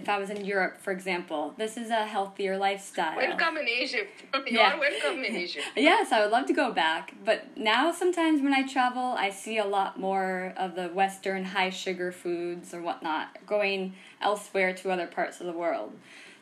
if 0.00 0.08
I 0.08 0.18
was 0.18 0.30
in 0.30 0.44
Europe, 0.44 0.78
for 0.78 0.92
example, 0.92 1.54
this 1.58 1.76
is 1.76 1.90
a 1.90 2.06
healthier 2.06 2.56
lifestyle. 2.56 3.16
Welcome 3.16 3.58
in 3.58 3.68
Egypt. 3.68 4.24
you 4.46 4.58
Yeah. 4.58 4.74
are 4.74 4.80
welcome 4.80 5.22
in 5.22 5.36
Egypt. 5.36 5.66
Yes, 5.76 6.10
I 6.10 6.22
would 6.22 6.30
love 6.30 6.46
to 6.46 6.54
go 6.54 6.72
back. 6.72 7.14
But 7.24 7.56
now, 7.56 7.92
sometimes 7.92 8.40
when 8.40 8.54
I 8.54 8.62
travel, 8.66 9.14
I 9.18 9.30
see 9.30 9.58
a 9.58 9.66
lot 9.66 10.00
more 10.00 10.54
of 10.56 10.74
the 10.74 10.88
Western 10.88 11.44
high 11.44 11.70
sugar 11.70 12.10
foods 12.12 12.72
or 12.72 12.80
whatnot 12.80 13.46
going 13.46 13.94
elsewhere 14.20 14.72
to 14.74 14.90
other 14.90 15.06
parts 15.06 15.40
of 15.40 15.46
the 15.46 15.52
world. 15.52 15.92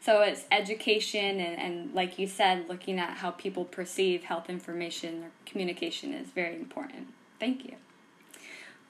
So 0.00 0.22
it's 0.22 0.44
education 0.52 1.40
and, 1.40 1.58
and, 1.58 1.94
like 1.94 2.18
you 2.20 2.28
said, 2.28 2.68
looking 2.68 3.00
at 3.00 3.16
how 3.18 3.32
people 3.32 3.64
perceive 3.64 4.22
health 4.24 4.48
information 4.48 5.24
or 5.24 5.30
communication 5.44 6.14
is 6.14 6.28
very 6.28 6.54
important. 6.54 7.08
Thank 7.40 7.64
you. 7.64 7.74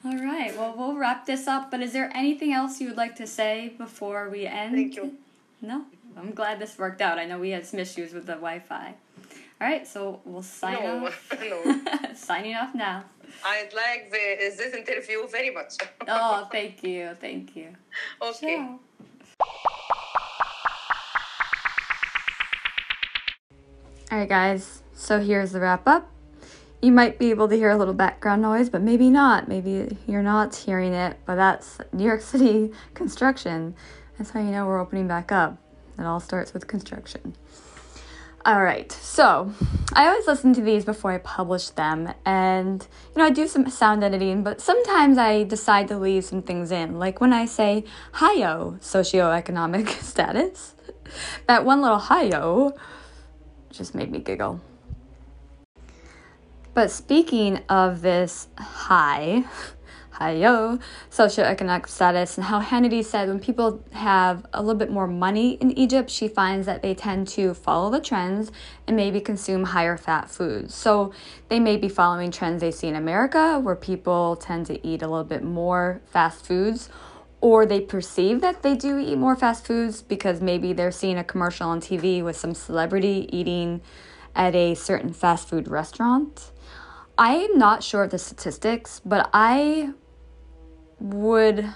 All 0.04 0.16
right, 0.16 0.56
well, 0.56 0.74
we'll 0.76 0.96
wrap 0.96 1.26
this 1.26 1.46
up. 1.46 1.70
But 1.70 1.82
is 1.82 1.92
there 1.92 2.10
anything 2.14 2.52
else 2.52 2.80
you 2.80 2.88
would 2.88 2.96
like 2.96 3.16
to 3.16 3.26
say 3.26 3.72
before 3.78 4.28
we 4.30 4.46
end? 4.46 4.74
Thank 4.74 4.96
you. 4.96 5.14
No? 5.60 5.84
I'm 6.16 6.32
glad 6.32 6.58
this 6.60 6.78
worked 6.78 7.00
out. 7.00 7.18
I 7.18 7.24
know 7.26 7.38
we 7.38 7.50
had 7.50 7.66
some 7.66 7.80
issues 7.80 8.12
with 8.12 8.26
the 8.26 8.32
Wi 8.34 8.60
Fi. 8.60 8.94
All 9.60 9.66
right, 9.66 9.86
so 9.86 10.20
we'll 10.24 10.42
sign 10.42 10.74
No, 10.84 11.06
off. 11.06 11.32
no. 11.40 11.80
Signing 12.14 12.54
off 12.54 12.74
now. 12.74 13.04
I'd 13.44 13.72
like 13.74 14.10
the, 14.10 14.36
this 14.56 14.74
interview 14.74 15.26
very 15.28 15.50
much. 15.50 15.74
Oh, 16.10 16.48
thank 16.50 16.82
you, 16.82 17.10
thank 17.20 17.54
you. 17.54 17.68
okay. 18.22 18.56
Ciao. 18.56 18.80
All 24.10 24.18
right, 24.18 24.28
guys. 24.28 24.82
So 24.94 25.20
here's 25.20 25.52
the 25.52 25.60
wrap 25.60 25.86
up. 25.86 26.08
You 26.80 26.92
might 26.92 27.18
be 27.18 27.30
able 27.30 27.48
to 27.48 27.56
hear 27.56 27.70
a 27.70 27.76
little 27.76 27.94
background 27.94 28.40
noise, 28.42 28.70
but 28.70 28.82
maybe 28.82 29.10
not. 29.10 29.48
Maybe 29.48 29.96
you're 30.06 30.22
not 30.22 30.54
hearing 30.54 30.94
it, 30.94 31.18
but 31.26 31.34
that's 31.34 31.78
New 31.92 32.04
York 32.04 32.20
City 32.20 32.72
construction. 32.94 33.74
That's 34.16 34.30
how 34.30 34.40
you 34.40 34.50
know 34.50 34.66
we're 34.66 34.80
opening 34.80 35.08
back 35.08 35.32
up. 35.32 35.58
It 35.98 36.04
all 36.04 36.20
starts 36.20 36.54
with 36.54 36.68
construction. 36.68 37.34
All 38.46 38.62
right, 38.62 38.90
so 38.92 39.52
I 39.92 40.06
always 40.06 40.26
listen 40.28 40.54
to 40.54 40.60
these 40.60 40.84
before 40.84 41.10
I 41.10 41.18
publish 41.18 41.70
them, 41.70 42.14
and 42.24 42.86
you 43.14 43.18
know, 43.18 43.26
I 43.26 43.30
do 43.30 43.48
some 43.48 43.68
sound 43.68 44.04
editing, 44.04 44.44
but 44.44 44.60
sometimes 44.60 45.18
I 45.18 45.42
decide 45.42 45.88
to 45.88 45.98
leave 45.98 46.24
some 46.24 46.42
things 46.42 46.70
in, 46.70 46.98
like 47.00 47.20
when 47.20 47.32
I 47.32 47.44
say 47.46 47.84
"hiyo" 48.14 48.78
socioeconomic 48.80 49.88
status. 50.02 50.74
That 51.46 51.64
one 51.64 51.82
little 51.82 51.98
"hiyo" 51.98 52.78
just 53.70 53.94
made 53.94 54.10
me 54.12 54.20
giggle. 54.20 54.60
But 56.78 56.92
speaking 56.92 57.56
of 57.68 58.02
this 58.02 58.46
high, 58.56 59.42
hi-yo, 60.12 60.78
socioeconomic 61.10 61.88
status, 61.88 62.38
and 62.38 62.46
how 62.46 62.62
Hanady 62.62 63.04
said 63.04 63.26
when 63.26 63.40
people 63.40 63.82
have 63.90 64.46
a 64.52 64.62
little 64.62 64.78
bit 64.78 64.88
more 64.88 65.08
money 65.08 65.54
in 65.54 65.76
Egypt, 65.76 66.08
she 66.08 66.28
finds 66.28 66.66
that 66.66 66.80
they 66.80 66.94
tend 66.94 67.26
to 67.30 67.52
follow 67.52 67.90
the 67.90 67.98
trends 67.98 68.52
and 68.86 68.94
maybe 68.94 69.20
consume 69.20 69.64
higher 69.64 69.96
fat 69.96 70.30
foods. 70.30 70.72
So 70.72 71.12
they 71.48 71.58
may 71.58 71.78
be 71.78 71.88
following 71.88 72.30
trends 72.30 72.60
they 72.60 72.70
see 72.70 72.86
in 72.86 72.94
America, 72.94 73.58
where 73.58 73.74
people 73.74 74.36
tend 74.36 74.66
to 74.66 74.86
eat 74.86 75.02
a 75.02 75.08
little 75.08 75.24
bit 75.24 75.42
more 75.42 76.00
fast 76.06 76.46
foods, 76.46 76.90
or 77.40 77.66
they 77.66 77.80
perceive 77.80 78.40
that 78.42 78.62
they 78.62 78.76
do 78.76 79.00
eat 79.00 79.18
more 79.18 79.34
fast 79.34 79.66
foods 79.66 80.00
because 80.00 80.40
maybe 80.40 80.72
they're 80.72 80.92
seeing 80.92 81.18
a 81.18 81.24
commercial 81.24 81.70
on 81.70 81.80
TV 81.80 82.22
with 82.22 82.36
some 82.36 82.54
celebrity 82.54 83.28
eating 83.32 83.80
at 84.36 84.54
a 84.54 84.76
certain 84.76 85.12
fast 85.12 85.48
food 85.48 85.66
restaurant. 85.66 86.52
I'm 87.20 87.58
not 87.58 87.82
sure 87.82 88.04
of 88.04 88.10
the 88.10 88.18
statistics, 88.18 89.00
but 89.04 89.28
I 89.32 89.90
would 91.00 91.68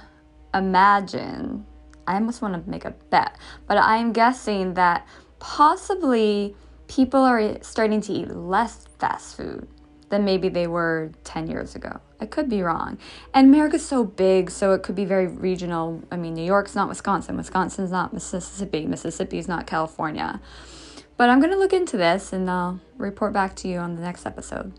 imagine, 0.55 1.66
I 2.07 2.14
almost 2.14 2.43
want 2.43 2.55
to 2.55 2.70
make 2.70 2.84
a 2.84 2.93
bet, 3.11 3.36
but 3.66 3.76
I'm 3.76 4.12
guessing 4.12 4.74
that 4.74 5.05
possibly 5.40 6.55
people 6.86 7.20
are 7.20 7.61
starting 7.61 8.01
to 8.03 8.12
eat 8.12 8.28
less 8.28 8.86
fast 9.01 9.36
food 9.36 9.66
than 10.11 10.24
maybe 10.24 10.49
they 10.49 10.68
were 10.68 11.11
10 11.24 11.49
years 11.49 11.74
ago. 11.74 12.01
I 12.20 12.26
could 12.26 12.49
be 12.49 12.62
wrong. 12.62 12.99
And 13.34 13.49
America's 13.49 13.84
so 13.84 14.05
big, 14.05 14.49
so 14.49 14.74
it 14.74 14.84
could 14.84 14.95
be 14.95 15.07
very 15.07 15.26
regional. 15.26 16.03
I 16.12 16.18
mean, 16.18 16.34
New 16.34 16.45
York's 16.45 16.76
not 16.76 16.88
Wisconsin, 16.88 17.36
Wisconsin's 17.36 17.90
not 17.90 18.12
Mississippi, 18.12 18.86
Mississippi's 18.86 19.49
not 19.49 19.66
California. 19.66 20.40
But 21.16 21.30
I'm 21.30 21.40
going 21.40 21.53
to 21.53 21.59
look 21.59 21.72
into 21.72 21.97
this 21.97 22.32
and 22.32 22.49
I'll 22.49 22.80
report 22.97 23.32
back 23.32 23.57
to 23.57 23.68
you 23.68 23.78
on 23.78 23.97
the 23.97 24.03
next 24.03 24.24
episode. 24.24 24.72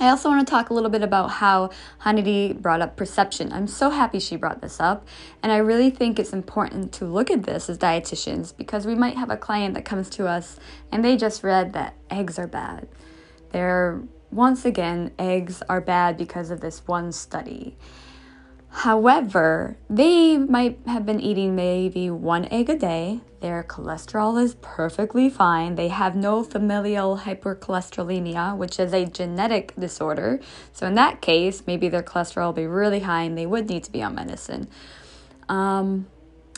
I 0.00 0.10
also 0.10 0.28
want 0.28 0.46
to 0.46 0.50
talk 0.50 0.70
a 0.70 0.74
little 0.74 0.90
bit 0.90 1.02
about 1.02 1.28
how 1.28 1.70
Hanady 2.02 2.56
brought 2.56 2.80
up 2.80 2.96
perception. 2.96 3.52
I'm 3.52 3.66
so 3.66 3.90
happy 3.90 4.20
she 4.20 4.36
brought 4.36 4.62
this 4.62 4.78
up, 4.78 5.06
and 5.42 5.50
I 5.50 5.56
really 5.56 5.90
think 5.90 6.20
it's 6.20 6.32
important 6.32 6.92
to 6.94 7.04
look 7.04 7.32
at 7.32 7.42
this 7.42 7.68
as 7.68 7.78
dietitians 7.78 8.56
because 8.56 8.86
we 8.86 8.94
might 8.94 9.16
have 9.16 9.28
a 9.28 9.36
client 9.36 9.74
that 9.74 9.84
comes 9.84 10.08
to 10.10 10.28
us 10.28 10.56
and 10.92 11.04
they 11.04 11.16
just 11.16 11.42
read 11.42 11.72
that 11.72 11.94
eggs 12.10 12.38
are 12.38 12.46
bad. 12.46 12.86
They're 13.50 14.00
once 14.30 14.64
again, 14.64 15.10
eggs 15.18 15.62
are 15.68 15.80
bad 15.80 16.16
because 16.16 16.50
of 16.50 16.60
this 16.60 16.86
one 16.86 17.10
study. 17.12 17.76
However, 18.70 19.76
they 19.88 20.38
might 20.38 20.78
have 20.86 21.04
been 21.04 21.20
eating 21.20 21.56
maybe 21.56 22.10
one 22.10 22.46
egg 22.50 22.68
a 22.68 22.76
day. 22.76 23.20
Their 23.40 23.62
cholesterol 23.64 24.40
is 24.42 24.56
perfectly 24.60 25.30
fine. 25.30 25.74
They 25.74 25.88
have 25.88 26.14
no 26.14 26.44
familial 26.44 27.18
hypercholesterolemia, 27.18 28.56
which 28.56 28.78
is 28.78 28.92
a 28.92 29.06
genetic 29.06 29.74
disorder. 29.76 30.40
So, 30.72 30.86
in 30.86 30.94
that 30.94 31.20
case, 31.20 31.62
maybe 31.66 31.88
their 31.88 32.02
cholesterol 32.02 32.46
will 32.46 32.52
be 32.52 32.66
really 32.66 33.00
high 33.00 33.22
and 33.22 33.38
they 33.38 33.46
would 33.46 33.68
need 33.68 33.84
to 33.84 33.92
be 33.92 34.02
on 34.02 34.14
medicine. 34.14 34.68
Um, 35.48 36.06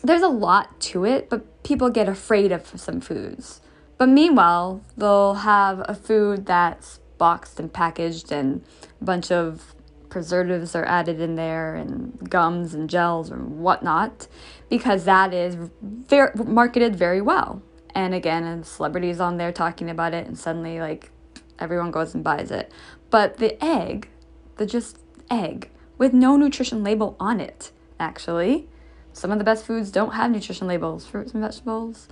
there's 0.03 0.23
a 0.23 0.29
lot 0.29 0.81
to 0.81 1.05
it, 1.05 1.29
but 1.31 1.63
people 1.63 1.91
get 1.91 2.09
afraid 2.09 2.53
of 2.53 2.67
some 2.77 3.01
foods. 3.01 3.61
But 3.99 4.09
meanwhile, 4.09 4.83
they'll 4.97 5.35
have 5.35 5.83
a 5.87 5.95
food 5.95 6.47
that's 6.47 7.01
boxed 7.19 7.61
and 7.61 7.73
packaged, 7.73 8.33
and 8.33 8.65
a 9.01 9.05
bunch 9.05 9.31
of 9.31 9.75
preservatives 10.11 10.75
are 10.75 10.85
added 10.85 11.21
in 11.21 11.37
there, 11.37 11.75
and 11.75 12.29
gums 12.29 12.75
and 12.75 12.91
gels 12.91 13.31
and 13.31 13.61
whatnot, 13.61 14.29
because 14.69 15.05
that 15.05 15.33
is 15.33 15.57
very 15.81 16.31
marketed 16.35 16.97
very 16.97 17.21
well. 17.23 17.63
And 17.95 18.15
again, 18.15 18.45
and 18.45 18.67
celebrities 18.67 19.21
on 19.21 19.37
there 19.37 19.53
talking 19.53 19.89
about 19.89 20.13
it, 20.13 20.27
and 20.27 20.39
suddenly 20.39 20.81
like 20.81 21.11
everyone 21.59 21.91
goes 21.91 22.15
and 22.15 22.23
buys 22.23 22.51
it. 22.51 22.73
But 23.11 23.39
the 23.39 23.63
egg, 23.65 24.09
the 24.57 24.67
just 24.67 24.99
egg 25.31 25.71
with 25.99 26.13
no 26.13 26.37
nutrition 26.37 26.83
label 26.83 27.17
on 27.19 27.41
it, 27.41 27.73
actually. 27.99 28.69
Some 29.13 29.33
of 29.33 29.39
the 29.39 29.45
best 29.45 29.67
foods 29.67 29.91
don't 29.91 30.13
have 30.13 30.31
nutrition 30.31 30.69
labels, 30.69 31.07
fruits 31.07 31.33
and 31.33 31.43
vegetables, 31.43 32.09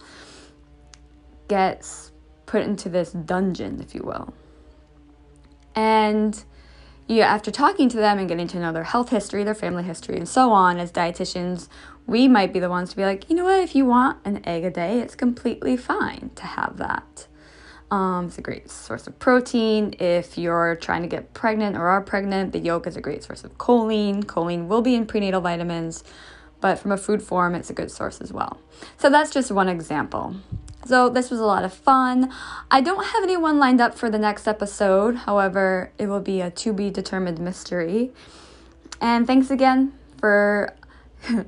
gets 1.47 2.13
put 2.45 2.63
into 2.63 2.89
this 2.89 3.13
dungeon, 3.13 3.81
if 3.81 3.95
you 3.95 4.03
will. 4.03 4.35
And 5.75 6.43
you, 7.09 7.23
after 7.23 7.51
talking 7.51 7.89
to 7.89 7.97
them 7.97 8.19
and 8.19 8.29
getting 8.29 8.47
to 8.49 8.59
know 8.59 8.73
their 8.73 8.85
health 8.85 9.09
history, 9.09 9.43
their 9.43 9.55
family 9.55 9.83
history, 9.83 10.17
and 10.17 10.29
so 10.29 10.53
on, 10.53 10.79
as 10.79 10.93
dietitians, 10.93 11.69
we 12.07 12.29
might 12.29 12.53
be 12.53 12.61
the 12.61 12.69
ones 12.69 12.91
to 12.91 12.97
be 12.97 13.05
like, 13.05 13.29
you 13.29 13.37
know 13.37 13.45
what, 13.45 13.61
if 13.61 13.75
you 13.75 13.85
want 13.87 14.19
an 14.25 14.47
egg 14.47 14.65
a 14.65 14.71
day, 14.71 15.01
it's 15.01 15.15
completely 15.15 15.77
fine 15.77 16.31
to 16.37 16.45
have 16.45 16.77
that. 16.77 17.27
Um, 17.91 18.27
it's 18.27 18.37
a 18.37 18.43
great 18.43 18.71
source 18.71 19.07
of 19.07 19.19
protein. 19.19 19.95
If 19.99 20.37
you're 20.37 20.77
trying 20.77 21.03
to 21.03 21.09
get 21.09 21.33
pregnant 21.33 21.77
or 21.77 21.89
are 21.89 22.03
pregnant, 22.03 22.53
the 22.53 22.59
yolk 22.59 22.87
is 22.87 22.97
a 22.97 23.01
great 23.01 23.25
source 23.25 23.45
of 23.45 23.57
choline. 23.57 24.25
Choline 24.25 24.67
will 24.67 24.83
be 24.83 24.95
in 24.95 25.07
prenatal 25.07 25.41
vitamins, 25.41 26.05
but 26.61 26.79
from 26.79 26.93
a 26.93 26.99
food 26.99 27.23
form, 27.23 27.55
it's 27.55 27.71
a 27.71 27.75
good 27.75 27.91
source 27.91 28.21
as 28.21 28.33
well. 28.33 28.61
So 28.99 29.09
that's 29.09 29.31
just 29.31 29.51
one 29.51 29.69
example. 29.69 30.37
So, 30.87 31.09
this 31.09 31.31
was 31.31 31.41
a 31.41 31.45
lot 31.45 31.65
of 31.65 31.73
fun. 31.73 32.33
I 32.71 32.81
don't 32.81 33.05
have 33.05 33.23
anyone 33.23 33.59
lined 33.59 33.81
up 33.81 33.95
for 33.95 34.09
the 34.09 34.19
next 34.19 34.47
episode, 34.47 35.17
however, 35.17 35.93
it 35.99 36.07
will 36.07 36.21
be 36.21 36.41
a 36.41 36.51
to 36.51 36.73
be 36.73 36.91
determined 36.91 37.39
mystery. 37.39 38.13
And 39.01 39.27
thanks 39.27 39.51
again 39.51 39.93
for. 40.19 40.75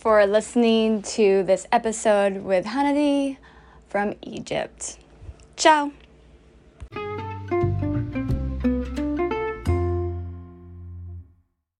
for 0.00 0.24
listening 0.26 1.02
to 1.02 1.42
this 1.42 1.66
episode 1.70 2.38
with 2.38 2.64
Hanady 2.64 3.36
from 3.86 4.14
Egypt. 4.22 4.96
Ciao! 5.56 5.92